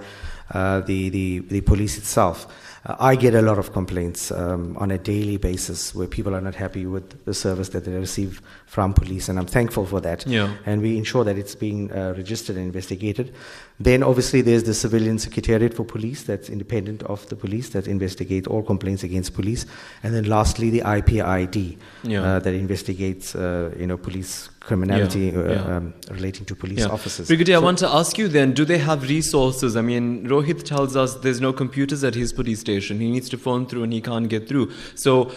[0.50, 2.46] uh, the, the, the police itself.
[2.84, 6.40] Uh, I get a lot of complaints um, on a daily basis where people are
[6.40, 10.26] not happy with the service that they receive from police, and I'm thankful for that.
[10.26, 10.54] Yeah.
[10.66, 13.34] And we ensure that it's being uh, registered and investigated.
[13.80, 18.46] Then, obviously, there's the Civilian Secretariat for Police that's independent of the police that investigate
[18.46, 19.66] all complaints against police.
[20.02, 22.22] And then, lastly, the IPID yeah.
[22.22, 25.76] uh, that investigates, uh, you know, police criminality yeah, uh, yeah.
[25.76, 26.96] Um, relating to police yeah.
[26.96, 27.26] officers.
[27.28, 29.76] Brigadier, so I want to ask you then, do they have resources?
[29.76, 33.00] I mean, Rohit tells us there's no computers at his police station.
[33.00, 34.66] He needs to phone through and he can't get through.
[34.94, 35.32] So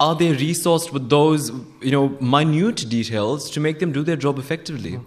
[0.00, 4.38] are they resourced with those, you know, minute details to make them do their job
[4.38, 4.98] effectively?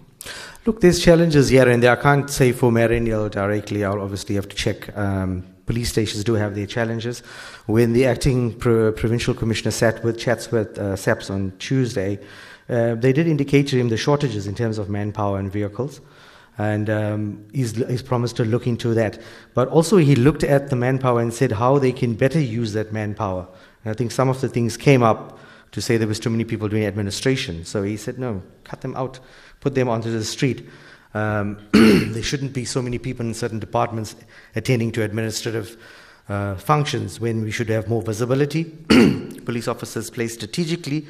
[0.64, 1.92] Look, there's challenges here and there.
[1.92, 3.84] I can't say for Mariannhill directly.
[3.84, 4.96] I'll obviously have to check.
[4.96, 7.22] Um, police stations do have their challenges.
[7.66, 12.18] When the acting pro- provincial commissioner sat with Chatsworth uh, SAPS on Tuesday,
[12.68, 16.00] uh, they did indicate to him the shortages in terms of manpower and vehicles.
[16.58, 19.20] And um, he's, he's promised to look into that.
[19.54, 22.92] But also, he looked at the manpower and said how they can better use that
[22.92, 23.46] manpower.
[23.84, 25.38] And I think some of the things came up
[25.72, 27.64] to say there was too many people doing administration.
[27.64, 29.20] So he said, no, cut them out,
[29.60, 30.66] put them onto the street.
[31.12, 34.16] Um, there shouldn't be so many people in certain departments
[34.54, 35.76] attending to administrative
[36.28, 38.64] uh, functions when we should have more visibility.
[39.44, 41.06] Police officers placed strategically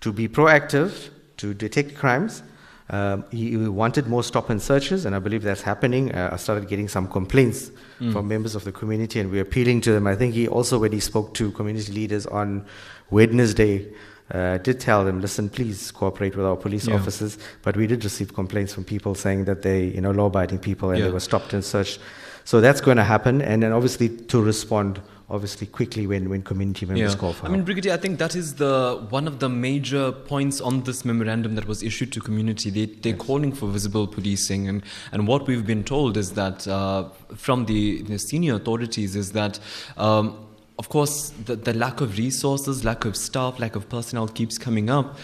[0.00, 2.42] to be proactive, to detect crimes.
[2.90, 6.14] Um, he, he, wanted more stop and searches, and I believe that's happening.
[6.14, 8.12] Uh, I started getting some complaints mm.
[8.12, 10.06] from members of the community, and we're appealing to them.
[10.06, 12.66] I think he also, when he spoke to community leaders on
[13.10, 13.90] Wednesday,
[14.30, 16.94] uh, did tell them, listen, please cooperate with our police yeah.
[16.94, 17.38] officers.
[17.62, 20.98] But we did receive complaints from people saying that they, you know, law-abiding people, and
[20.98, 21.06] yeah.
[21.06, 22.00] they were stopped and searched.
[22.44, 25.00] So that's going to happen, and then obviously to respond
[25.34, 27.18] obviously quickly when, when community members yeah.
[27.18, 27.56] call for I help.
[27.56, 31.56] mean, Brigadier, I think that is the one of the major points on this memorandum
[31.56, 32.70] that was issued to community.
[32.70, 33.26] They, they're yes.
[33.26, 38.02] calling for visible policing, and, and what we've been told is that uh, from the,
[38.02, 39.58] the, senior authorities is that.
[39.96, 40.38] Um,
[40.76, 44.90] of course, the, the lack of resources, lack of staff, lack of personnel keeps coming
[44.90, 45.16] up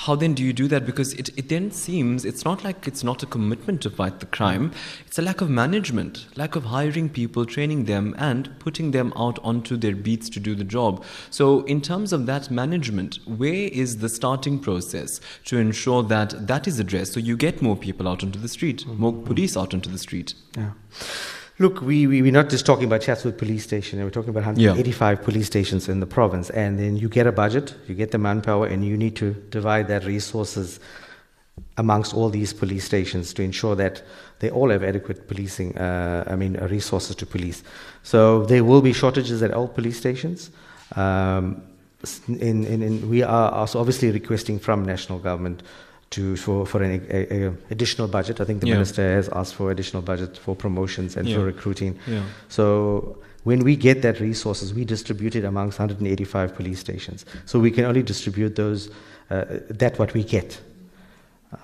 [0.00, 0.86] how then do you do that?
[0.86, 4.26] Because it, it then seems it's not like it's not a commitment to fight the
[4.26, 4.72] crime,
[5.06, 9.38] it's a lack of management, lack of hiring people, training them, and putting them out
[9.42, 11.04] onto their beats to do the job.
[11.28, 16.66] So, in terms of that management, where is the starting process to ensure that that
[16.66, 19.24] is addressed so you get more people out onto the street, more mm-hmm.
[19.24, 20.32] police out onto the street?
[20.56, 20.70] Yeah.
[21.60, 25.18] Look, we, we, we're not just talking about Chatsworth Police Station, we're talking about 185
[25.18, 25.22] yeah.
[25.22, 26.48] police stations in the province.
[26.48, 29.86] And then you get a budget, you get the manpower, and you need to divide
[29.88, 30.80] that resources
[31.76, 34.02] amongst all these police stations to ensure that
[34.38, 37.62] they all have adequate policing, uh, I mean, uh, resources to police.
[38.04, 40.50] So there will be shortages at all police stations.
[40.96, 41.60] Um,
[42.26, 45.62] in, in, in, we are also obviously requesting from national government
[46.10, 48.40] to for for an a, a additional budget.
[48.40, 48.74] I think the yeah.
[48.74, 51.36] minister has asked for additional budget for promotions and yeah.
[51.36, 51.98] for recruiting.
[52.06, 52.22] Yeah.
[52.48, 57.24] So when we get that resources, we distribute it amongst 185 police stations.
[57.46, 58.90] So we can only distribute those
[59.30, 60.60] uh, that what we get.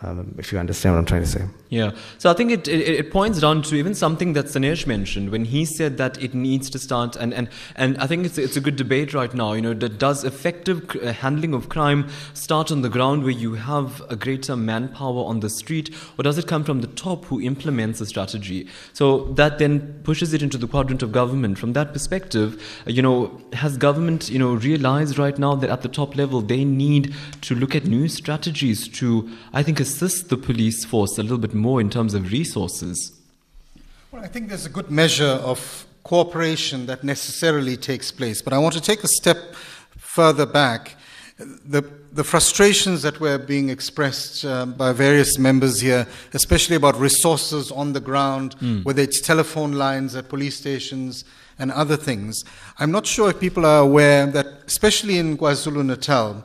[0.03, 1.45] Um, if you understand what I'm trying to say.
[1.69, 1.93] Yeah.
[2.19, 5.45] So I think it, it, it, points down to even something that Sanesh mentioned when
[5.45, 8.61] he said that it needs to start, and, and, and I think it's, it's a
[8.61, 12.83] good debate right now, you know, that does effective uh, handling of crime start on
[12.83, 16.65] the ground where you have a greater manpower on the street, or does it come
[16.65, 18.67] from the top who implements the strategy?
[18.93, 21.59] So that then pushes it into the quadrant of government.
[21.59, 25.83] From that perspective, uh, you know, has government, you know, realized right now that at
[25.83, 30.29] the top level they need to look at new strategies to, I think, think, assist
[30.29, 33.13] the police force a little bit more in terms of resources?
[34.11, 38.41] Well, I think there's a good measure of cooperation that necessarily takes place.
[38.41, 39.55] But I want to take a step
[39.99, 40.97] further back.
[41.39, 47.71] The, the frustrations that were being expressed uh, by various members here, especially about resources
[47.71, 48.85] on the ground, mm.
[48.85, 51.25] whether it's telephone lines at police stations
[51.59, 52.45] and other things.
[52.79, 56.45] I'm not sure if people are aware that, especially in KwaZulu Natal,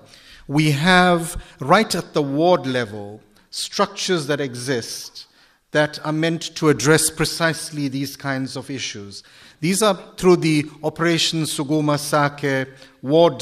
[0.52, 5.28] we have right at the ward level structures that exist
[5.72, 9.24] that are meant to address precisely these kinds of issues.
[9.62, 12.68] These are through the Operation Sukuma Sakhe
[13.02, 13.42] ward,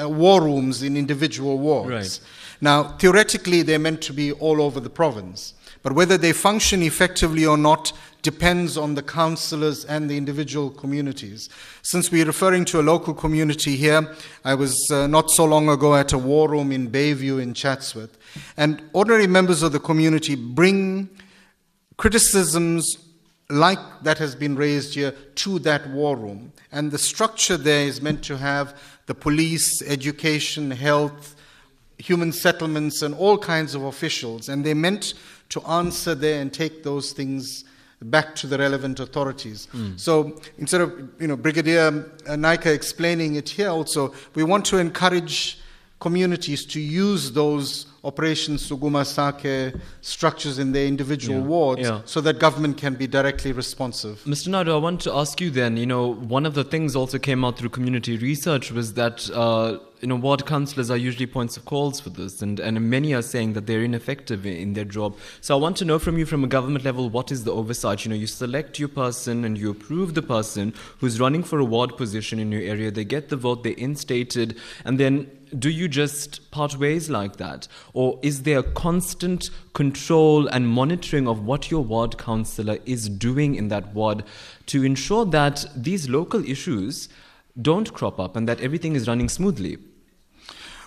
[0.00, 1.90] uh, war rooms in individual wards.
[1.90, 2.20] Right.
[2.62, 5.52] Now, theoretically, they're meant to be all over the province.
[5.82, 7.92] But whether they function effectively or not
[8.26, 11.48] depends on the councillors and the individual communities.
[11.82, 14.12] Since we're referring to a local community here,
[14.44, 18.18] I was uh, not so long ago at a war room in Bayview in Chatsworth,
[18.56, 21.08] and ordinary members of the community bring
[21.98, 22.98] criticisms
[23.48, 26.52] like that has been raised here to that war room.
[26.72, 31.36] And the structure there is meant to have the police, education, health,
[31.98, 34.48] human settlements, and all kinds of officials.
[34.48, 35.14] And they're meant
[35.50, 37.62] to answer there and take those things
[38.02, 39.68] back to the relevant authorities.
[39.72, 39.98] Mm.
[39.98, 41.90] So instead of you know Brigadier
[42.26, 45.58] Naicker explaining it here also, we want to encourage
[46.00, 51.44] communities to use those Operation Sukuma Sakhe structures in their individual yeah.
[51.44, 52.02] wards yeah.
[52.04, 54.22] so that government can be directly responsive.
[54.24, 54.46] Mr.
[54.46, 57.44] Naidoo, I want to ask you then, you know, one of the things also came
[57.44, 61.64] out through community research was that, uh, you know, ward councillors are usually points of
[61.64, 65.16] calls for this, and, and many are saying that they're ineffective in their job.
[65.40, 68.04] So I want to know from you, from a government level, what is the oversight?
[68.04, 71.64] You know, you select your person and you approve the person who's running for a
[71.64, 75.88] ward position in your area, they get the vote, they're instated, and then do you
[75.88, 77.68] just part ways like that?
[77.92, 83.68] Or is there constant control and monitoring of what your ward councillor is doing in
[83.68, 84.24] that ward
[84.66, 87.08] to ensure that these local issues
[87.60, 89.78] don't crop up and that everything is running smoothly?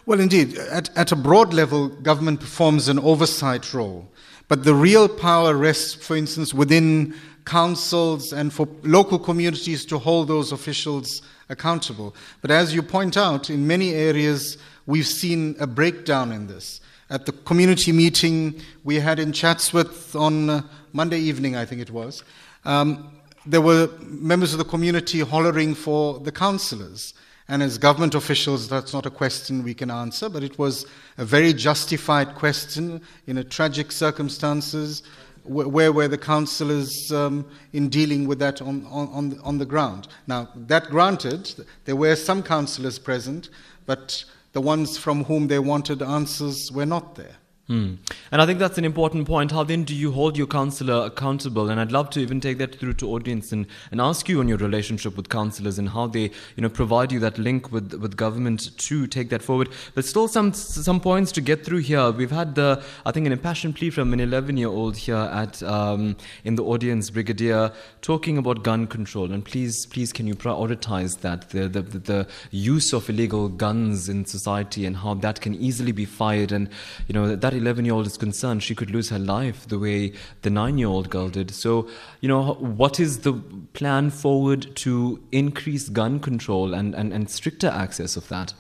[0.06, 4.08] Well, indeed, at, at a broad level, government performs an oversight role.
[4.48, 7.14] But the real power rests, for instance, within
[7.46, 12.16] councils and for local communities to hold those officials accountable.
[12.42, 16.82] But as you point out, in many areas, we've seen a breakdown in this.
[17.10, 20.62] At the community meeting we had in Chatsworth on uh,
[20.94, 22.24] Monday evening, I think it was,
[22.66, 23.12] um,
[23.46, 27.14] there were members of the community hollering for the councillors.
[27.48, 30.86] And as government officials, that's not a question we can answer, but it was
[31.18, 35.02] a very justified question in a tragic circumstances
[35.44, 40.08] where were the councillors um, in dealing with that on, on, on the ground?
[40.28, 43.50] Now, that granted, there were some councillors present,
[43.86, 44.24] but
[44.54, 47.36] the ones from whom they wanted answers were not there.
[47.70, 47.98] Hmm.
[48.32, 49.52] And I think that's an important point.
[49.52, 51.70] How then do you hold your councillor accountable?
[51.70, 54.48] And I'd love to even take that through to audience and, and ask you on
[54.48, 58.18] your relationship with councillors and how they, you know, provide you that link with, with
[58.18, 59.70] government to take that forward.
[59.94, 62.10] But still some some points to get through here.
[62.10, 65.62] We've had the I think an impassioned plea from an 11 year old here at
[65.62, 69.32] um, in the audience, Brigadier, talking about gun control.
[69.32, 74.10] And please please can you prioritize that the the, the, the use of illegal guns
[74.10, 76.68] in society and how that can easily be fired and
[77.08, 80.14] you know that 11 year old is concerned, she could lose her life the way
[80.42, 81.52] the nine year old girl did.
[81.52, 81.88] So,
[82.22, 83.34] you know, what is the
[83.74, 88.54] plan forward to increase gun control and, and, and stricter access of that?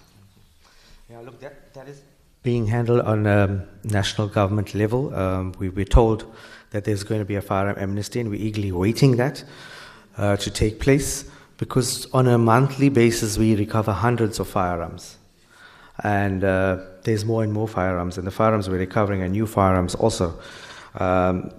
[1.10, 2.02] Yeah, look, that, that is
[2.43, 5.14] being handled on a national government level.
[5.16, 6.26] Um, we were told
[6.72, 9.43] that there's going to be a firearm amnesty, and we're eagerly waiting that
[10.18, 15.18] uh, to take place because on a monthly basis we recover hundreds of firearms
[16.04, 19.95] and uh, there's more and more firearms, and the firearms we're recovering are new firearms
[19.95, 20.38] also.
[20.95, 21.52] Um,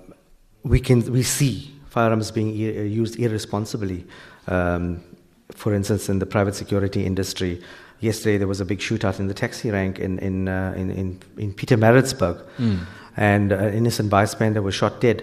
[0.62, 4.04] we can we see firearms being e- used irresponsibly.
[4.46, 5.02] Um,
[5.52, 7.60] for instance, in the private security industry,
[8.00, 11.20] yesterday there was a big shootout in the taxi rank in in uh, in, in,
[11.38, 12.86] in Pietermaritzburg, mm.
[13.16, 15.22] and an innocent bystander was shot dead.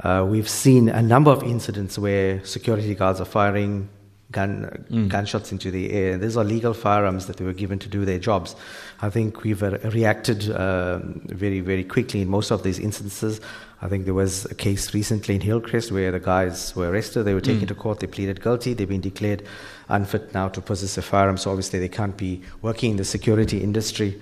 [0.00, 3.88] Uh, we've seen a number of incidents where security guards are firing
[4.30, 5.08] gun, mm.
[5.08, 6.18] gunshots into the air.
[6.18, 8.56] These are legal firearms that they were given to do their jobs.
[9.02, 13.40] I think we've uh, reacted uh, very, very quickly in most of these instances.
[13.82, 17.24] I think there was a case recently in Hillcrest where the guys were arrested.
[17.24, 17.68] They were taken mm.
[17.68, 18.00] to court.
[18.00, 18.72] They pleaded guilty.
[18.72, 19.42] They've been declared
[19.88, 21.36] unfit now to possess a firearm.
[21.36, 24.20] So obviously they can't be working in the security industry.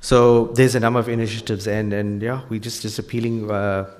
[0.00, 3.90] So there's a number of initiatives, and, and yeah, we're just just appealing uh,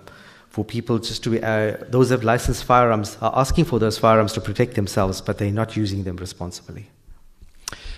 [0.48, 4.32] for people just to be, uh, those have licensed firearms are asking for those firearms
[4.34, 6.88] to protect themselves, but they're not using them responsibly.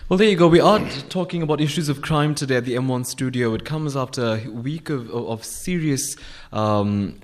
[0.09, 0.49] Well, there you go.
[0.49, 0.81] We are
[1.11, 3.53] talking about issues of crime today at the M1 studio.
[3.53, 6.17] It comes after a week of, of serious
[6.51, 7.21] um,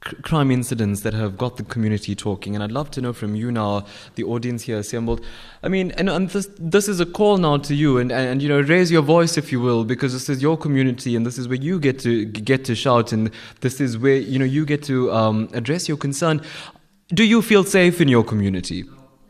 [0.00, 2.54] crime incidents that have got the community talking.
[2.54, 5.22] And I'd love to know from you now, the audience here assembled.
[5.62, 8.42] I mean, and, and this, this is a call now to you, and, and, and,
[8.42, 11.36] you know, raise your voice if you will, because this is your community, and this
[11.36, 13.30] is where you get to get to shout, and
[13.60, 16.40] this is where you know you get to um, address your concern.
[17.08, 18.84] Do you feel safe in your community?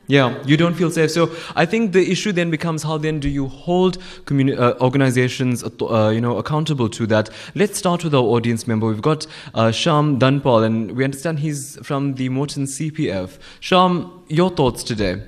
[0.09, 1.11] Yeah, you don't feel safe.
[1.11, 5.63] So I think the issue then becomes how then do you hold communi- uh, organizations,
[5.65, 7.31] uh, you know, accountable to that?
[7.55, 8.89] Let's start with our audience member.
[8.89, 13.39] We've got uh, Sham Dunpal, and we understand he's from the Moorton CPF.
[13.61, 15.23] Sham, your thoughts today?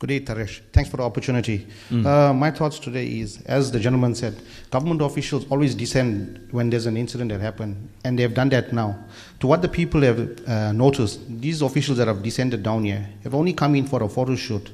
[0.00, 0.60] Good day, Taresh.
[0.72, 1.68] Thanks for the opportunity.
[1.88, 2.04] Mm.
[2.04, 4.34] Uh, my thoughts today is, as the gentleman said,
[4.68, 8.72] government officials always descend when there's an incident that happened, and they have done that
[8.72, 8.98] now.
[9.38, 13.36] To what the people have uh, noticed, these officials that have descended down here have
[13.36, 14.72] only come in for a photo shoot.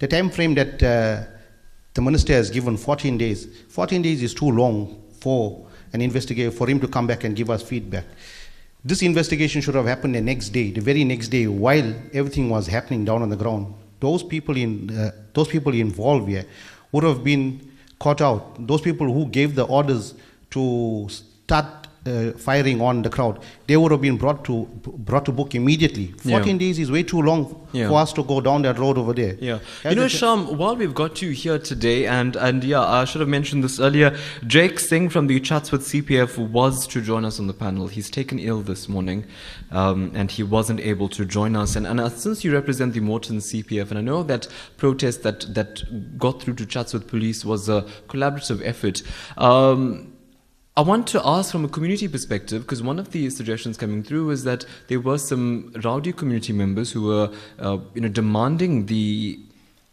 [0.00, 1.22] The time frame that uh,
[1.94, 6.68] the minister has given, 14 days, 14 days is too long for an investigator, for
[6.68, 8.04] him to come back and give us feedback.
[8.84, 12.66] This investigation should have happened the next day, the very next day, while everything was
[12.66, 16.44] happening down on the ground those people in uh, those people involved here
[16.92, 18.66] would have been caught out.
[18.66, 20.14] Those people who gave the orders
[20.50, 24.64] to start uh, firing on the crowd, they would have been brought to
[25.08, 26.08] brought to book immediately.
[26.18, 26.58] 14 yeah.
[26.58, 27.88] days is way too long yeah.
[27.88, 29.36] for us to go down that road over there.
[29.40, 29.58] Yeah.
[29.84, 33.20] As you know, Sham, while we've got you here today, and, and yeah, I should
[33.20, 37.46] have mentioned this earlier, Jake Singh from the Chatsworth CPF was to join us on
[37.46, 37.88] the panel.
[37.88, 39.26] He's taken ill this morning,
[39.70, 41.76] um, and he wasn't able to join us.
[41.76, 45.54] And, and uh, since you represent the Moorton CPF, and I know that protest that,
[45.54, 49.02] that got through to Chatsworth Police was a collaborative effort.
[49.36, 50.14] Um,
[50.78, 54.30] I want to ask from a community perspective because one of the suggestions coming through
[54.30, 59.40] is that there were some rowdy community members who were, uh, you know, demanding the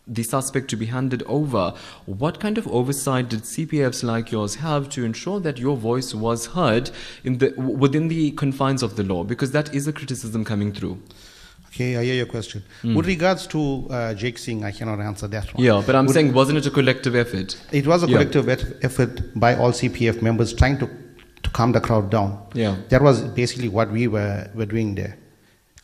[0.08, 1.74] the suspect to be handed over.
[2.06, 6.46] What kind of oversight did CPFs like yours have to ensure that your voice was
[6.46, 6.92] heard
[7.24, 9.24] in the within the confines of the law?
[9.24, 11.02] Because that is a criticism coming through.
[11.76, 12.64] Okay, I hear your question.
[12.84, 12.96] Mm.
[12.96, 15.62] With regards to uh, Jake Singh, I cannot answer that one.
[15.62, 17.58] Yeah, but I'm With, saying, wasn't it a collective effort?
[17.74, 18.56] It was a collective yeah.
[18.82, 20.90] effort by all CPF members trying to,
[21.44, 22.42] to calm the crowd down.
[22.54, 22.78] Yeah.
[22.88, 25.18] That was basically what we were, were doing there,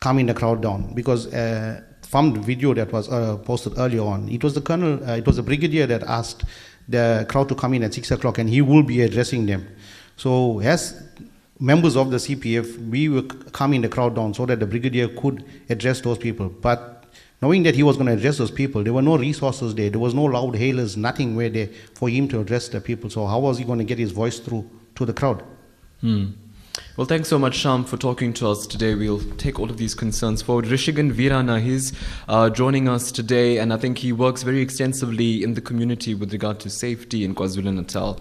[0.00, 0.94] calming the crowd down.
[0.94, 4.98] Because uh, from the video that was uh, posted earlier on, it was the colonel,
[5.06, 6.44] uh, it was the brigadier that asked
[6.88, 9.68] the crowd to come in at 6 o'clock and he will be addressing them.
[10.16, 11.02] So, as
[11.62, 15.44] members of the CPF, we were calming the crowd down so that the brigadier could
[15.70, 16.48] address those people.
[16.48, 17.04] But
[17.40, 19.88] knowing that he was going to address those people, there were no resources there.
[19.88, 23.10] There was no loud hailers, nothing where there for him to address the people.
[23.10, 25.44] So how was he going to get his voice through to the crowd?
[26.00, 26.32] Hmm.
[26.96, 28.94] Well, thanks so much, Sham, for talking to us today.
[28.94, 30.64] We'll take all of these concerns forward.
[30.64, 31.92] Rishigan Virana, he's
[32.28, 36.32] uh, joining us today, and I think he works very extensively in the community with
[36.32, 38.20] regard to safety in KwaZulu Natal.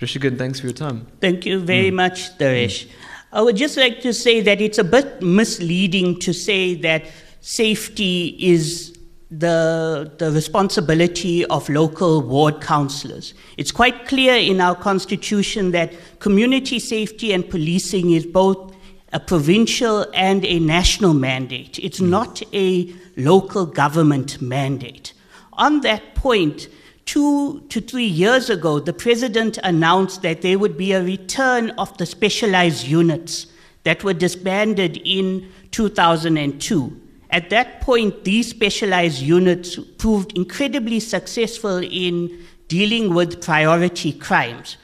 [0.00, 1.06] Rishigan, thanks for your time.
[1.20, 1.94] Thank you very mm.
[1.94, 2.86] much, Daresh.
[2.86, 2.90] Mm.
[3.32, 7.04] I would just like to say that it's a bit misleading to say that
[7.40, 8.96] safety is
[9.30, 13.34] the, the responsibility of local ward councillors.
[13.56, 18.74] It's quite clear in our constitution that community safety and policing is both
[19.12, 21.78] a provincial and a national mandate.
[21.78, 25.12] It's not a local government mandate.
[25.54, 26.68] On that point,
[27.10, 31.98] two to three years ago, the president announced that there would be a return of
[31.98, 33.46] the specialized units
[33.82, 37.00] that were disbanded in 2002.
[37.30, 44.76] At that point, these specialized units proved incredibly successful in dealing with priority crimes.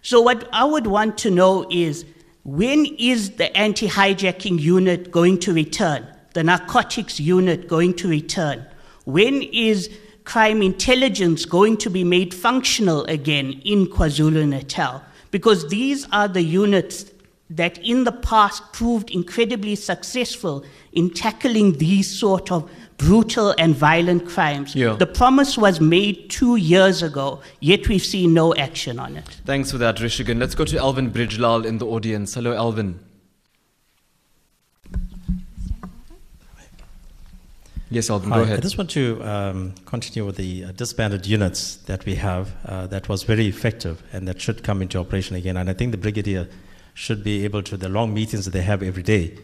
[0.00, 2.06] So, what I would want to know is
[2.44, 6.06] when is the anti hijacking unit going to return?
[6.32, 8.64] The narcotics unit going to return?
[9.04, 9.90] When is
[10.24, 15.02] crime intelligence going to be made functional again in KwaZulu Natal?
[15.30, 17.10] Because these are the units
[17.50, 24.26] that in the past proved incredibly successful in tackling these sort of brutal and violent
[24.26, 24.74] crimes.
[24.74, 24.94] Yeah.
[24.94, 29.28] The promise was made two years ago, yet we've seen no action on it.
[29.44, 30.38] Thanks for that, Rishigan.
[30.38, 32.34] Let's go to Alvin Bridgelal in the audience.
[32.34, 32.98] Hello, Alvin.
[37.94, 38.58] Yes, Alvin, Hi, go ahead.
[38.58, 42.88] I just want to um, continue with the uh, disbanded units that we have uh,
[42.88, 45.56] that was very effective and that should come into operation again.
[45.56, 46.48] And I think the Brigadier
[46.94, 49.38] should be able to, the long meetings that they have every day,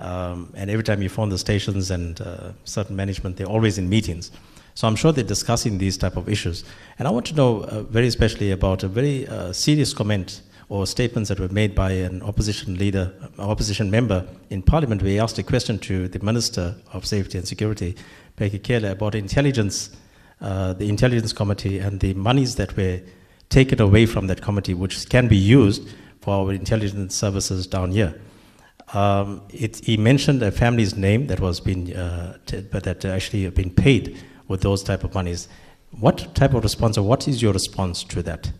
[0.00, 3.88] um, and every time you phone the stations and uh, certain management, they're always in
[3.88, 4.32] meetings.
[4.74, 6.64] So I'm sure they're discussing these type of issues.
[6.98, 10.42] And I want to know uh, very especially about a very uh, serious comment
[10.72, 15.38] or statements that were made by an opposition leader, opposition member in Parliament, we asked
[15.38, 17.94] a question to the Minister of Safety and Security,
[18.38, 19.90] Bheki Cele, about intelligence,
[20.40, 23.02] uh, the Intelligence Committee, and the monies that were
[23.50, 25.86] taken away from that committee, which can be used
[26.22, 28.18] for our intelligence services down here.
[28.94, 34.18] Um, it, he mentioned a family's name that was being, uh, that actually been paid
[34.48, 35.48] with those type of monies.
[35.90, 38.52] What type of response, or what is your response to that?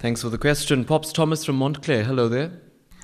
[0.00, 2.04] Thanks for the question, Pops Thomas from Montclair.
[2.04, 2.50] Hello there.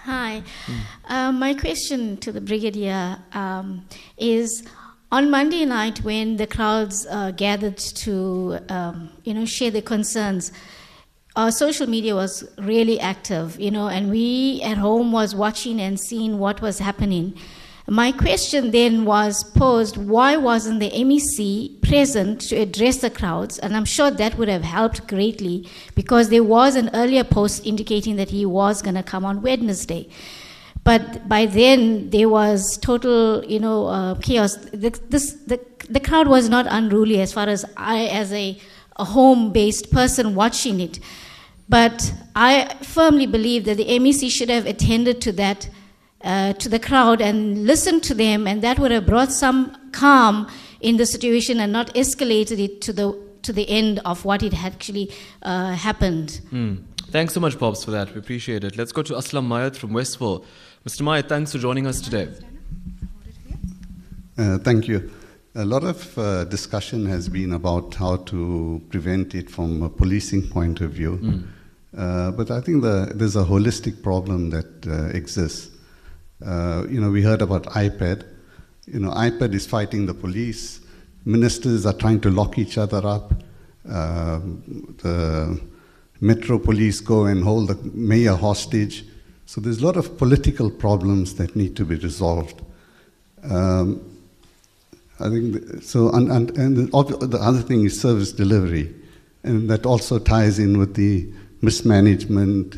[0.04, 0.42] Hi.
[0.66, 0.80] Mm.
[1.04, 3.86] Uh, my question to the Brigadier um,
[4.16, 4.64] is
[5.12, 10.52] on Monday night when the crowds uh, gathered to, um, you know, share their concerns
[11.36, 16.00] our social media was really active, you know, and we at home was watching and
[16.00, 17.38] seeing what was happening.
[17.88, 23.60] My question then was posed why wasn't the MEC present to address the crowds?
[23.60, 28.16] And I'm sure that would have helped greatly because there was an earlier post indicating
[28.16, 30.08] that he was going to come on Wednesday.
[30.82, 34.56] But by then, there was total, you know, uh, chaos.
[34.56, 38.58] The, this, the, the crowd was not unruly as far as I, as a,
[38.96, 40.98] a home based person watching it.
[41.68, 45.68] But I firmly believe that the MEC should have attended to that,
[46.26, 50.46] uh, to the crowd, and listened to them, and that would have brought some calm
[50.80, 54.52] in the situation and not escalated it to the to the end of what it
[54.52, 55.10] had actually
[55.42, 56.40] uh, happened.
[56.52, 56.82] Mm.
[57.10, 58.12] Thanks so much, Pops, for that.
[58.12, 58.76] We appreciate it.
[58.76, 60.44] Let's go to Aslam Mayat from Westville.
[60.84, 61.02] Mr.
[61.02, 62.28] Mayat, thanks for joining us today.
[64.36, 65.10] Uh, thank you.
[65.54, 70.48] A lot of uh, discussion has been about how to prevent it from a policing
[70.48, 71.16] point of view.
[71.16, 71.46] Mm.
[71.96, 75.70] Uh, but I think the, there's a holistic problem that uh, exists.
[76.44, 78.24] Uh, you know, we heard about IPID.
[78.86, 80.80] You know, IPID is fighting the police.
[81.24, 83.32] Ministers are trying to lock each other up.
[83.88, 85.60] Um, the
[86.20, 89.04] Metro police go and hold the mayor hostage.
[89.46, 92.62] So there's a lot of political problems that need to be resolved.
[93.44, 94.00] Um,
[95.20, 96.10] I think so.
[96.10, 98.94] And, and, and the, the other thing is service delivery,
[99.42, 101.30] and that also ties in with the
[101.62, 102.76] mismanagement,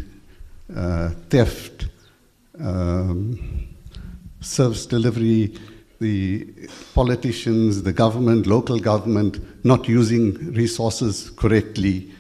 [0.75, 1.89] uh, theft,
[2.61, 3.69] um,
[4.41, 5.57] service delivery,
[6.01, 6.47] the
[6.95, 12.11] politicians, the government, local government not using resources correctly.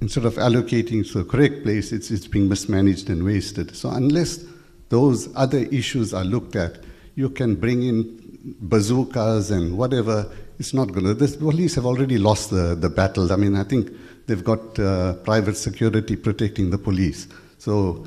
[0.00, 3.76] Instead of allocating to the correct place, it's, it's being mismanaged and wasted.
[3.76, 4.44] So, unless
[4.88, 6.78] those other issues are looked at,
[7.14, 10.30] you can bring in bazookas and whatever.
[10.58, 11.14] It's not going to.
[11.14, 13.32] The police have already lost the, the battle.
[13.32, 13.90] I mean, I think
[14.30, 17.26] They've got uh, private security protecting the police.
[17.58, 18.06] So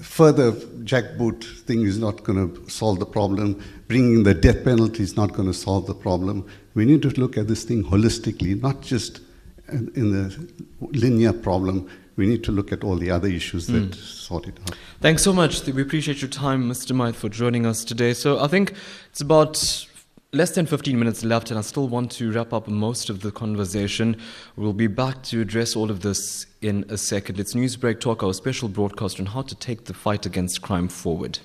[0.00, 0.52] further
[0.84, 3.62] jackboot thing is not going to solve the problem.
[3.88, 6.46] Bringing the death penalty is not going to solve the problem.
[6.74, 9.20] We need to look at this thing holistically, not just
[9.68, 10.48] in the
[10.80, 11.88] linear problem.
[12.16, 13.94] We need to look at all the other issues that mm.
[13.94, 14.76] sort it out.
[15.00, 15.66] Thanks so much.
[15.66, 16.94] We appreciate your time, Mr.
[16.94, 18.12] Mayat, for joining us today.
[18.12, 18.74] So I think
[19.10, 19.86] it's about
[20.32, 23.32] Less than 15 minutes left, and I still want to wrap up most of the
[23.32, 24.16] conversation.
[24.54, 27.40] We'll be back to address all of this in a second.
[27.40, 31.40] It's Newsbreak Talk, our special broadcast on how to take the fight against crime forward.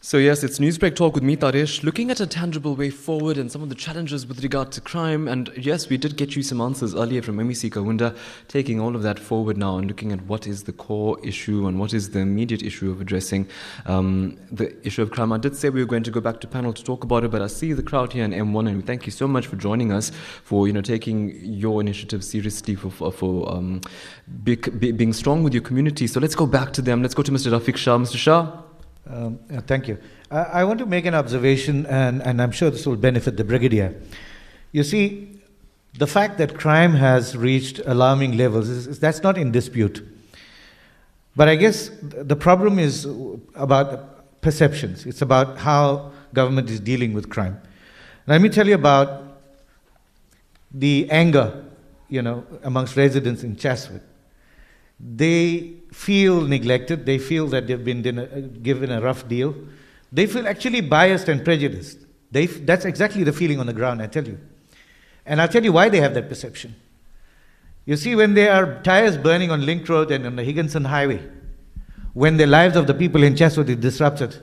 [0.00, 3.50] So, yes, it's Newsbreak Talk with me, Taresh, looking at a tangible way forward and
[3.50, 5.26] some of the challenges with regard to crime.
[5.26, 9.02] And yes, we did get you some answers earlier from MEC Kaunda, taking all of
[9.02, 12.20] that forward now and looking at what is the core issue and what is the
[12.20, 13.48] immediate issue of addressing
[13.86, 15.32] um, the issue of crime.
[15.32, 17.32] I did say we were going to go back to panel to talk about it,
[17.32, 19.56] but I see the crowd here in M1, and we thank you so much for
[19.56, 20.12] joining us,
[20.44, 23.80] for you know taking your initiative seriously, for, for, for um,
[24.44, 26.06] be, be, being strong with your community.
[26.06, 27.02] So let's go back to them.
[27.02, 27.50] Let's go to Mr.
[27.50, 27.98] Rafiq Shah.
[27.98, 28.16] Mr.
[28.16, 28.67] Shah.
[29.10, 29.98] Um, uh, thank you.
[30.30, 33.44] Uh, I want to make an observation, and, and I'm sure this will benefit the
[33.44, 33.98] brigadier.
[34.72, 35.40] You see,
[35.96, 40.06] the fact that crime has reached alarming levels, is, is, that's not in dispute.
[41.34, 43.06] But I guess the problem is
[43.54, 45.06] about perceptions.
[45.06, 47.60] It's about how government is dealing with crime.
[48.26, 49.40] Let me tell you about
[50.70, 51.64] the anger,
[52.10, 54.02] you know, amongst residents in Chatsworth.
[55.00, 59.52] They feel neglected, they feel that they've been uh, given a rough deal,
[60.12, 61.98] they feel actually biased and prejudiced.
[62.30, 64.38] They, that's exactly the feeling on the ground, I tell you.
[65.26, 66.76] And I'll tell you why they have that perception.
[67.84, 71.20] You see, when there are tires burning on Link Road and on the Higginson Highway,
[72.14, 74.36] when the lives of the people in Chatsworth is disrupted,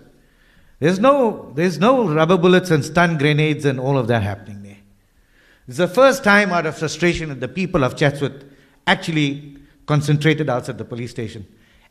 [0.79, 4.77] there's no, there's no rubber bullets and stun grenades and all of that happening there.
[5.69, 8.43] It's the first time out of frustration that the people of Chatsworth
[8.85, 11.45] actually concentrated outside the police station.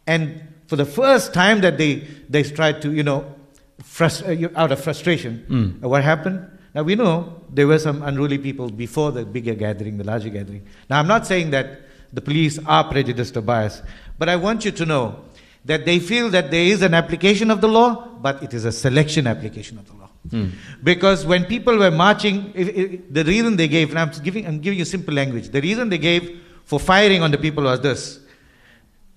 [0.07, 3.35] And for the first time that they, they tried to, you know,
[3.83, 5.81] frust- uh, out of frustration, mm.
[5.81, 6.51] what happened?
[6.75, 10.67] Now we know there were some unruly people before the bigger gathering, the larger gathering.
[10.91, 11.83] Now I'm not saying that
[12.13, 13.83] the police are prejudiced or biased,
[14.19, 15.25] but I want you to know
[15.65, 18.73] that they feel that there is an application of the law, but it is a
[18.73, 20.11] selection application of the law.
[20.29, 20.53] Mm.
[20.83, 24.61] Because when people were marching, if, if, the reason they gave, and I'm giving, I'm
[24.61, 28.21] giving you simple language, the reason they gave for firing on the people was this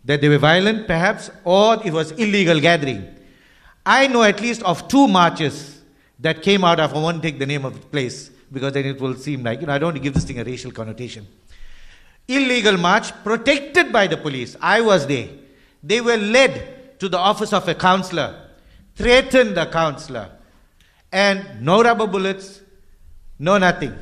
[0.06, 3.06] that they were violent, perhaps, or it was illegal gathering.
[3.86, 5.82] I know at least of two marches
[6.20, 9.02] that came out of, I won't take the name of the place because then it
[9.02, 11.28] will seem like, you know, I don't want to give this thing a racial connotation.
[12.26, 14.56] Illegal march protected by the police.
[14.62, 15.28] I was there.
[15.84, 18.50] They were led to the office of a counselor,
[18.96, 20.32] threatened the counselor,
[21.12, 22.62] and no rubber bullets,
[23.40, 23.94] no nothing.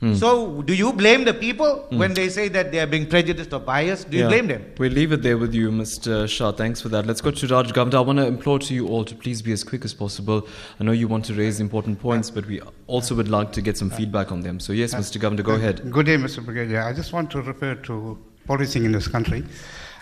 [0.00, 0.14] Hmm.
[0.14, 1.98] So, do you blame the people hmm.
[1.98, 4.08] when they say that they are being prejudiced or biased?
[4.10, 4.28] Do you yeah.
[4.30, 4.64] blame them?
[4.78, 6.26] We'll leave it there with you, Mr.
[6.26, 6.52] Shah.
[6.52, 7.06] Thanks for that.
[7.06, 7.96] Let's go to Raj Govender.
[7.96, 10.48] I want to implore to you all to please be as quick as possible.
[10.80, 13.76] I know you want to raise important points, but we also would like to get
[13.76, 14.58] some feedback on them.
[14.58, 15.20] So, yes, Mr.
[15.20, 15.90] Govender, go ahead.
[15.90, 16.42] Good day, Mr.
[16.42, 16.80] Brigadier.
[16.80, 19.44] I just want to refer to policing in this country.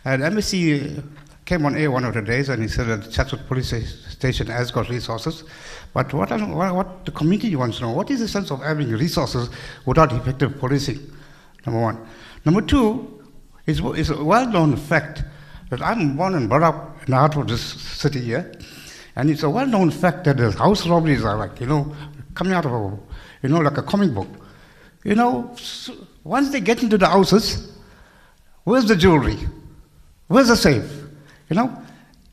[0.04, 1.02] And MEC
[1.44, 3.72] came on air one of the days and he said that Chatsworth Police
[4.10, 5.44] Station has got resources.
[5.92, 8.90] But what, what, what the community wants to know, what is the sense of having
[8.90, 9.50] resources
[9.86, 10.98] without effective policing?
[11.66, 12.06] Number one.
[12.44, 13.24] Number two,
[13.66, 15.24] it's, it's a well-known fact
[15.70, 18.52] that I'm born and brought up in the heart of this city here,
[19.16, 21.94] and it's a well-known fact that the house robberies are like, you know,
[22.34, 22.98] coming out of a,
[23.42, 24.28] you know, like a comic book.
[25.04, 25.54] You know,
[26.24, 27.72] once they get into the houses,
[28.64, 29.38] where's the jewelry?
[30.28, 30.90] Where's the safe?
[31.50, 31.82] You know?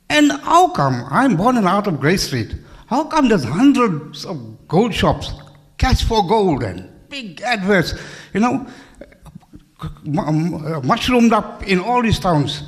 [0.09, 2.53] And how come I'm born and out of Grey Street?
[2.87, 5.33] How come there's hundreds of gold shops,
[5.77, 7.93] cash for gold, and big adverts,
[8.33, 8.67] you know,
[9.81, 12.63] uh, mushroomed up in all these towns?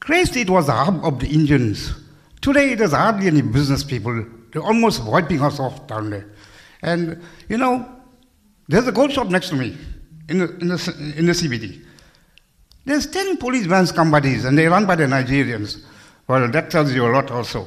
[0.00, 1.92] Grey it was the hub of the Indians.
[2.40, 4.24] Today, there's hardly any business people.
[4.52, 6.30] They're almost wiping us off down there.
[6.82, 7.88] And, you know,
[8.68, 9.76] there's a gold shop next to me
[10.28, 11.82] in the, in the, in the CBD.
[12.84, 15.82] There's 10 police vans come by these, and they run by the Nigerians.
[16.28, 17.66] Well, that tells you a lot also.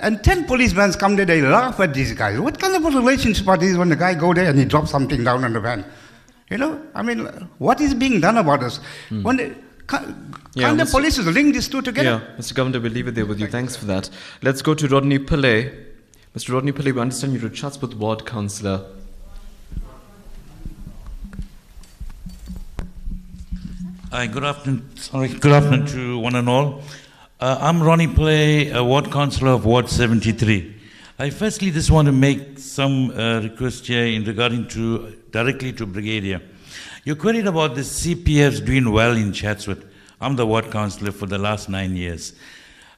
[0.00, 2.38] And 10 policemen come there, they laugh at these guys.
[2.38, 4.90] What kind of a relationship are these when the guy go there and he drops
[4.90, 5.84] something down on the van?
[6.50, 7.26] You know, I mean,
[7.58, 8.80] what is being done about us?
[9.10, 9.22] Mm.
[9.24, 9.52] When they,
[9.86, 12.22] can, yeah, the police link these two together?
[12.24, 12.54] Yeah, Mr.
[12.54, 13.48] Govender, we'll leave it there with you.
[13.48, 14.08] Thanks for that.
[14.42, 15.86] Let's go to Rodney Pillay.
[16.36, 16.54] Mr.
[16.54, 18.86] Rodney Pillay, we understand you're a Chatsworth Ward Councillor.
[24.10, 24.96] Hi, good afternoon.
[24.96, 26.82] Sorry, good afternoon to one and all.
[27.40, 30.74] Uh, I'm Rodney Pillay, a ward councillor of Ward 73.
[31.20, 35.86] I firstly just want to make some uh, request here in regarding to directly to
[35.86, 36.42] Brigadier.
[37.04, 39.84] You're queried about the CPFs doing well in Chatsworth.
[40.20, 42.32] I'm the ward councillor for the last nine years.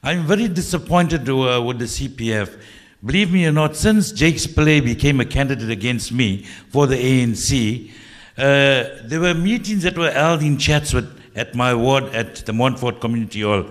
[0.01, 2.59] I'm very disappointed uh, with the CPF.
[3.05, 7.91] Believe me or not, since Jakes Play became a candidate against me for the ANC,
[8.39, 12.99] uh, there were meetings that were held in Chatsworth at my ward at the Montford
[12.99, 13.69] Community Hall.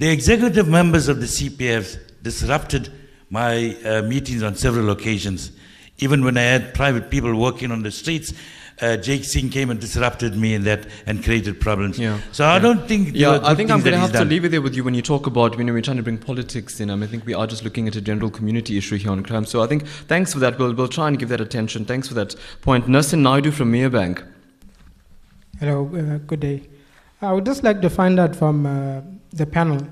[0.00, 2.90] The executive members of the CPF disrupted
[3.28, 5.52] my uh, meetings on several occasions.
[5.98, 8.32] Even when I had private people working on the streets,
[8.80, 11.98] uh, Jake Singh came and disrupted me in that and created problems.
[11.98, 12.18] Yeah.
[12.32, 13.10] So I don't think.
[13.12, 15.02] Yeah, I think I'm going to have to leave it there with you when you
[15.02, 16.88] talk about when we're trying to bring politics in.
[16.88, 19.22] I, mean, I think we are just looking at a general community issue here on
[19.22, 19.44] crime.
[19.44, 20.58] So I think thanks for that.
[20.58, 21.84] We'll, we'll try and give that attention.
[21.84, 22.86] Thanks for that point.
[22.86, 24.26] Nusin Naidu from Merebank.
[25.58, 26.62] Hello, uh, good day.
[27.20, 29.02] I would just like to find out from uh,
[29.32, 29.86] the panel,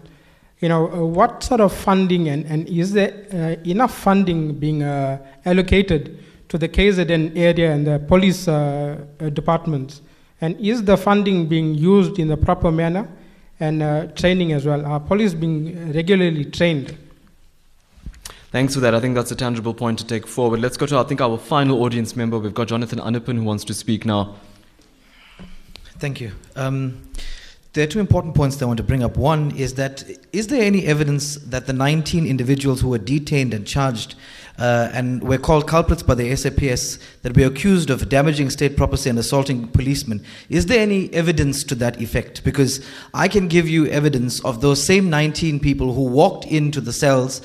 [0.60, 4.82] you know, uh, what sort of funding and, and is there uh, enough funding being
[4.82, 6.18] uh, allocated
[6.48, 10.02] to the KZN area and the police uh, uh, departments?
[10.40, 13.08] And is the funding being used in the proper manner
[13.60, 14.84] and uh, training as well?
[14.86, 16.96] Are police being regularly trained?
[18.50, 18.94] Thanks for that.
[18.94, 20.60] I think that's a tangible point to take forward.
[20.60, 22.38] Let's go to, I think, our final audience member.
[22.38, 24.36] We've got Jonathan Anupin who wants to speak now.
[25.98, 26.32] Thank you.
[26.56, 27.02] Um,
[27.74, 29.16] there are two important points that I want to bring up.
[29.16, 33.66] One is that is there any evidence that the 19 individuals who were detained and
[33.66, 34.14] charged
[34.58, 39.10] uh, and were called culprits by the SAPS that were accused of damaging state property
[39.10, 42.42] and assaulting policemen, is there any evidence to that effect?
[42.42, 46.92] Because I can give you evidence of those same 19 people who walked into the
[46.92, 47.42] cells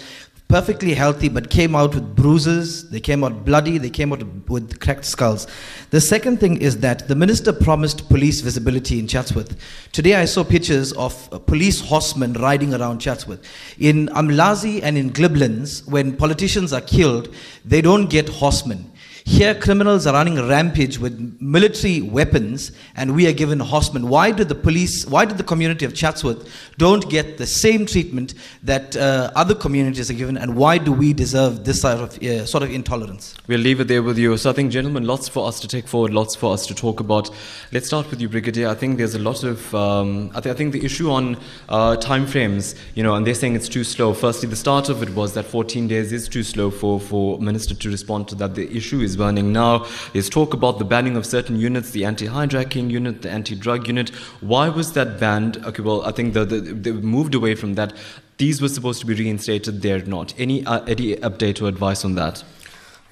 [0.54, 4.80] perfectly healthy but came out with bruises, they came out bloody, they came out with
[4.80, 5.48] cracked skulls.
[5.90, 9.58] The second thing is that the minister promised police visibility in Chatsworth.
[9.92, 11.12] Today I saw pictures of
[11.48, 13.42] police horsemen riding around Chatsworth.
[13.80, 17.34] In Umlazi and in Glebelands, when politicians are killed,
[17.66, 18.92] they don't get horsemen.
[19.26, 24.10] Here, criminals are running rampage with military weapons, and we are given horsemen.
[24.10, 28.34] Why did the police, why did the community of Chatsworth don't get the same treatment
[28.64, 32.46] that uh, other communities are given, and why do we deserve this sort of, uh,
[32.46, 33.36] sort of intolerance?
[33.48, 34.36] We'll leave it there with you.
[34.36, 37.00] So I think, gentlemen, lots for us to take forward, lots for us to talk
[37.00, 37.30] about.
[37.72, 38.68] Let's start with you, Brigadier.
[38.68, 41.38] I think there's a lot of, um, I, th- I think the issue on
[41.70, 44.14] uh, timeframes, you know, and they're saying it's too slow.
[44.14, 47.74] Firstly, the start of it was that 14 days is too slow for, for Minister
[47.74, 48.56] to respond to that.
[48.56, 49.86] The issue is burning now.
[50.14, 54.10] There's talk about the banning of certain units, the anti-hijacking unit, the anti-drug unit.
[54.42, 55.58] Why was that banned?
[55.66, 57.94] Okay, well, I think the, the, they moved away from that.
[58.38, 59.82] These were supposed to be reinstated.
[59.82, 60.34] They're not.
[60.38, 62.44] Any, uh, any update or advice on that?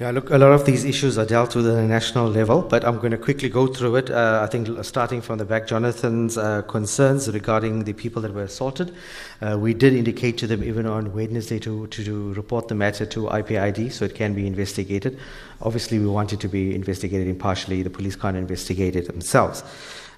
[0.02, 2.84] Yeah, look, a lot of these issues are dealt with at a national level, but
[2.84, 4.10] I'm going to quickly go through it.
[4.10, 8.42] Uh, I think starting from the back, Jonathan's uh, concerns regarding the people that were
[8.42, 8.96] assaulted.
[9.44, 13.06] Uh, we did indicate to them even on Wednesday to, to, to report the matter
[13.06, 15.20] to IPID so it can be investigated.
[15.62, 17.84] Obviously, we want it to be investigated impartially.
[17.84, 19.64] The police can't investigate it themselves.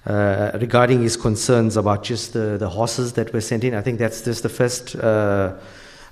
[0.06, 3.98] Uh, regarding his concerns about just the, the horses that were sent in, I think
[3.98, 4.96] that's just the first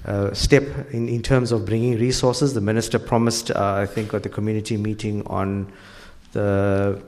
[0.04, 2.54] uh, step in, in terms of bringing resources.
[2.54, 5.72] The minister promised, uh, I think, at the community meeting on
[6.32, 7.02] the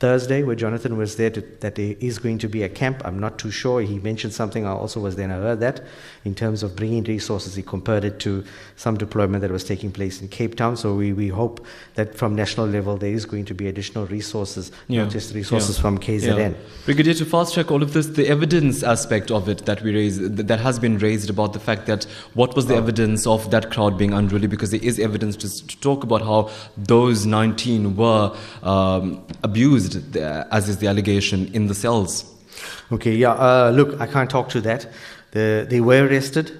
[0.00, 3.02] Thursday, where Jonathan was there, to, that there is going to be a camp.
[3.04, 3.80] I'm not too sure.
[3.80, 4.64] He mentioned something.
[4.64, 5.82] I also was there and I heard that.
[6.24, 8.44] In terms of bringing resources, he compared it to
[8.76, 10.76] some deployment that was taking place in Cape Town.
[10.76, 14.70] So we, we hope that from national level there is going to be additional resources,
[14.88, 15.82] not just resources Yeah.
[15.82, 16.52] from KZN.
[16.52, 16.52] Yeah.
[16.84, 20.36] Brigadier, to fast track all of this, the evidence aspect of it that we raised,
[20.36, 23.98] that has been raised about the fact that what was the evidence of that crowd
[23.98, 29.24] being unruly, because there is evidence to, to talk about how those 19 were um,
[29.42, 32.24] abused, as is the allegation, in the cells.
[32.90, 33.32] Okay, yeah.
[33.32, 34.86] Uh, look, I can't talk to that.
[35.32, 36.52] The, they were arrested.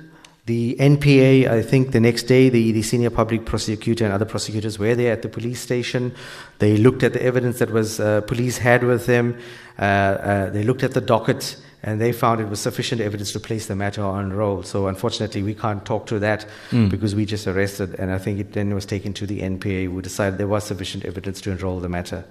[0.46, 4.78] The NPA, I think the next day, the, the senior public prosecutor and other prosecutors
[4.78, 6.14] were there at the police station.
[6.58, 9.36] They looked at the evidence that was uh, police had with them.
[9.78, 13.40] Uh, uh, they looked at the docket and they found it was sufficient evidence to
[13.40, 14.62] place the matter on roll.
[14.62, 16.90] So unfortunately, we can't talk to that Mm.
[16.90, 20.02] because we just arrested, and I think it then was taken to the NPA, who
[20.02, 22.24] decided there was sufficient evidence to enroll the matter.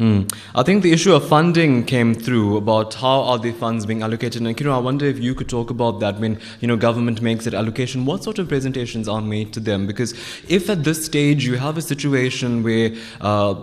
[0.00, 0.34] Mm.
[0.54, 4.40] I think the issue of funding came through about how are the funds being allocated.
[4.40, 7.20] And, you know, I wonder if you could talk about that when, you know, government
[7.20, 9.86] makes that allocation, what sort of presentations are made to them?
[9.86, 10.14] Because
[10.48, 13.56] if at this stage you have a situation where uh,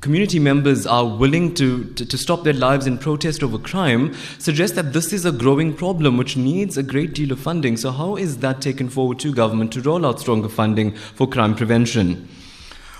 [0.00, 4.76] community members are willing to, to, to stop their lives in protest over crime, suggests
[4.76, 7.76] that this is a growing problem which needs a great deal of funding.
[7.76, 11.56] So how is that taken forward to government to roll out stronger funding for crime
[11.56, 12.28] prevention?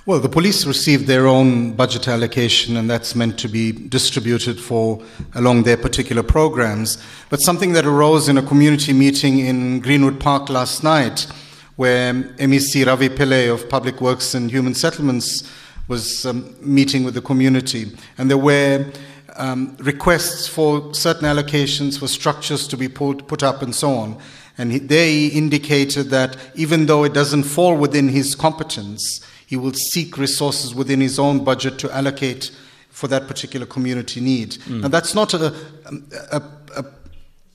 [0.06, 5.02] Well, the police receive their own budget allocation, and that's meant to be distributed for
[5.34, 7.02] along their particular programs.
[7.28, 11.26] But something that arose in a community meeting in Greenwood Park last night,
[11.74, 15.52] where MEC Ravi Pillay of Public Works and Human Settlements
[15.88, 18.86] was um, meeting with the community, and there were
[19.34, 24.18] um, requests for certain allocations for structures to be put, put up and so on.
[24.56, 29.72] And he, they indicated that even though it doesn't fall within his competence, he will
[29.72, 32.50] seek resources within his own budget to allocate
[32.90, 34.52] for that particular community need.
[34.52, 34.84] Mm.
[34.84, 35.54] And that's not a,
[36.32, 36.42] a,
[36.76, 36.84] a,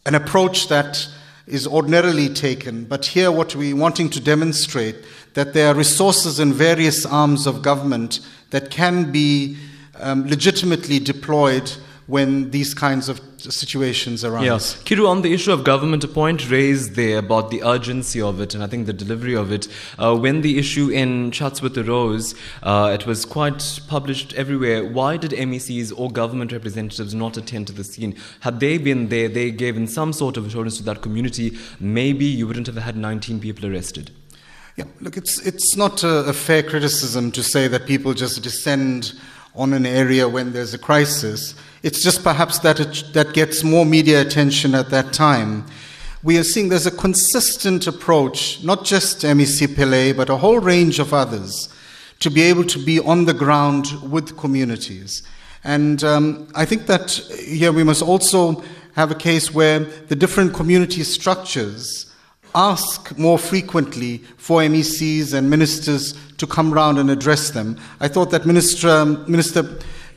[0.06, 1.08] an approach that
[1.48, 4.96] is ordinarily taken, but here what we're wanting to demonstrate
[5.34, 8.20] that there are resources in various arms of government
[8.52, 9.58] that can be
[10.00, 11.72] um, legitimately deployed
[12.12, 14.44] when these kinds of situations arise.
[14.44, 14.84] Yes.
[14.84, 18.54] Kiru, on the issue of government, a point raised there about the urgency of it
[18.54, 19.70] and I think the delivery of it.
[19.98, 24.84] Uh, when the issue in Chatsworth arose, uh, it was quite published everywhere.
[24.86, 28.18] Why did MECs or government representatives not attend to the scene?
[28.42, 32.46] Had they been there, they given some sort of assurance to that community, maybe you
[32.46, 34.12] wouldn't have had 19 people arrested.
[34.76, 39.14] Yeah, look, it's, it's not a, a fair criticism to say that people just descend
[39.56, 41.56] on an area when there's a crisis.
[41.84, 45.66] It's just perhaps that it, that gets more media attention at that time.
[46.24, 51.00] We are seeing there's a consistent approach, not just MEC Pillay, but a whole range
[51.00, 51.70] of others,
[52.20, 55.24] to be able to be on the ground with communities.
[55.64, 58.64] And um, I think that here we must also
[58.96, 62.11] have a case where the different community structures
[62.56, 67.78] ask more frequently for MECs and ministers to come round and address them.
[68.00, 69.64] I thought that Minister, um, Minister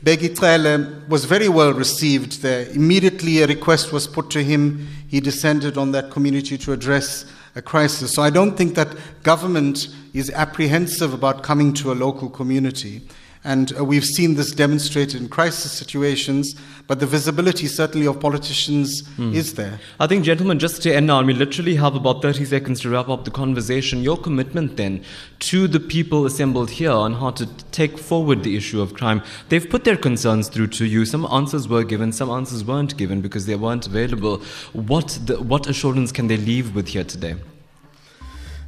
[0.03, 2.69] Bheki was very well received there.
[2.69, 4.87] Immediately a request was put to him.
[5.07, 7.25] He descended on that community to address
[7.55, 8.13] a crisis.
[8.13, 13.01] So I don't think that government is apprehensive about coming to a local community.
[13.45, 16.55] And uh, we've seen this demonstrated in crisis situations,
[16.87, 19.35] but the visibility certainly of politicians mm.
[19.35, 19.79] is there.
[19.99, 23.07] I think, gentlemen, just to end now, we literally have about 30 seconds to wrap
[23.07, 24.01] up the conversation.
[24.01, 25.03] Your commitment then
[25.41, 29.21] to the people assembled here on how to take forward the issue of crime.
[29.49, 31.05] They've put their concerns through to you.
[31.05, 34.41] Some answers were given, some answers weren't given because they weren't available.
[34.73, 37.35] What, the, what assurance can they leave with here today?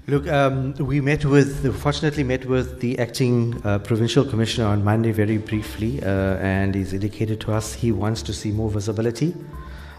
[0.09, 5.11] Look, um, we met with, fortunately, met with the acting uh, provincial commissioner on Monday
[5.11, 9.35] very briefly, uh, and he's indicated to us he wants to see more visibility.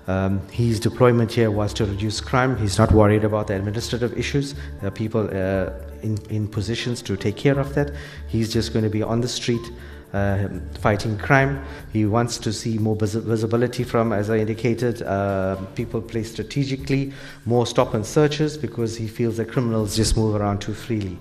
[0.06, 2.56] Um, his deployment here was to reduce crime.
[2.56, 4.54] He's not worried about the administrative issues.
[4.80, 7.92] There are people uh, in, in positions to take care of that.
[8.28, 9.70] He's just going to be on the street
[10.12, 10.48] uh,
[10.80, 11.64] fighting crime.
[11.92, 17.12] He wants to see more vis- visibility from, as I indicated, uh, people placed strategically,
[17.44, 21.18] more stop and searches because he feels that criminals just move around too freely.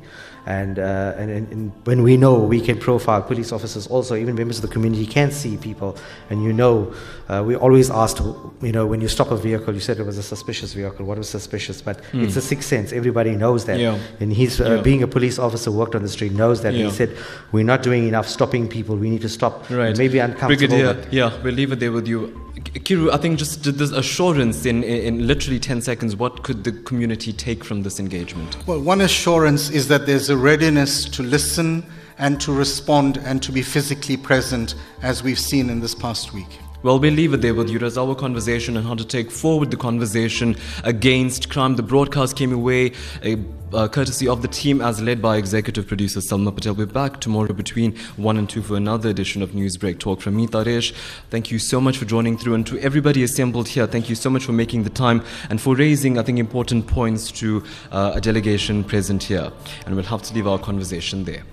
[0.47, 4.59] And, uh, and, and, when we know we can profile police officers also, even members
[4.59, 5.97] of the community can see people.
[6.29, 6.95] And you know,
[7.27, 8.19] uh, we always asked,
[8.61, 11.05] you know, when you stop a vehicle, you said it was a suspicious vehicle.
[11.05, 11.81] What was suspicious?
[11.81, 12.23] But mm.
[12.23, 12.93] it's a sixth sense.
[12.93, 13.77] Everybody knows that.
[13.77, 13.99] Yeah.
[14.21, 14.81] And he's, uh, yeah.
[14.81, 16.73] being a police officer, worked on the street, knows that.
[16.73, 16.85] Yeah.
[16.85, 17.17] He said,
[17.51, 18.95] we're not doing enough stopping people.
[18.95, 19.69] We need to stop.
[19.69, 19.97] Right.
[19.97, 20.77] Maybe uncomfortable.
[20.77, 22.47] Brigadier, yeah, we'll leave it there with you.
[22.83, 27.33] Kiru, I think just this assurance in, in literally 10 seconds, what could the community
[27.33, 28.57] take from this engagement?
[28.67, 31.85] Well, one assurance is that there's a readiness to listen
[32.17, 36.59] and to respond and to be physically present, as we've seen in this past week.
[36.83, 37.79] Well, we'll leave it there with you.
[37.79, 41.75] That's our conversation and how to take forward the conversation against crime.
[41.75, 43.37] The broadcast came away a,
[43.73, 46.73] uh, courtesy of the team as led by executive producer Salma Patel.
[46.73, 50.47] We're back tomorrow between 1 and 2 for another edition of Newsbreak Talk from me,
[50.47, 50.93] Taresh.
[51.29, 52.55] Thank you so much for joining through.
[52.55, 55.75] And to everybody assembled here, thank you so much for making the time and for
[55.75, 59.51] raising, I think, important points to uh, a delegation present here.
[59.85, 61.43] And we'll have to leave our conversation there.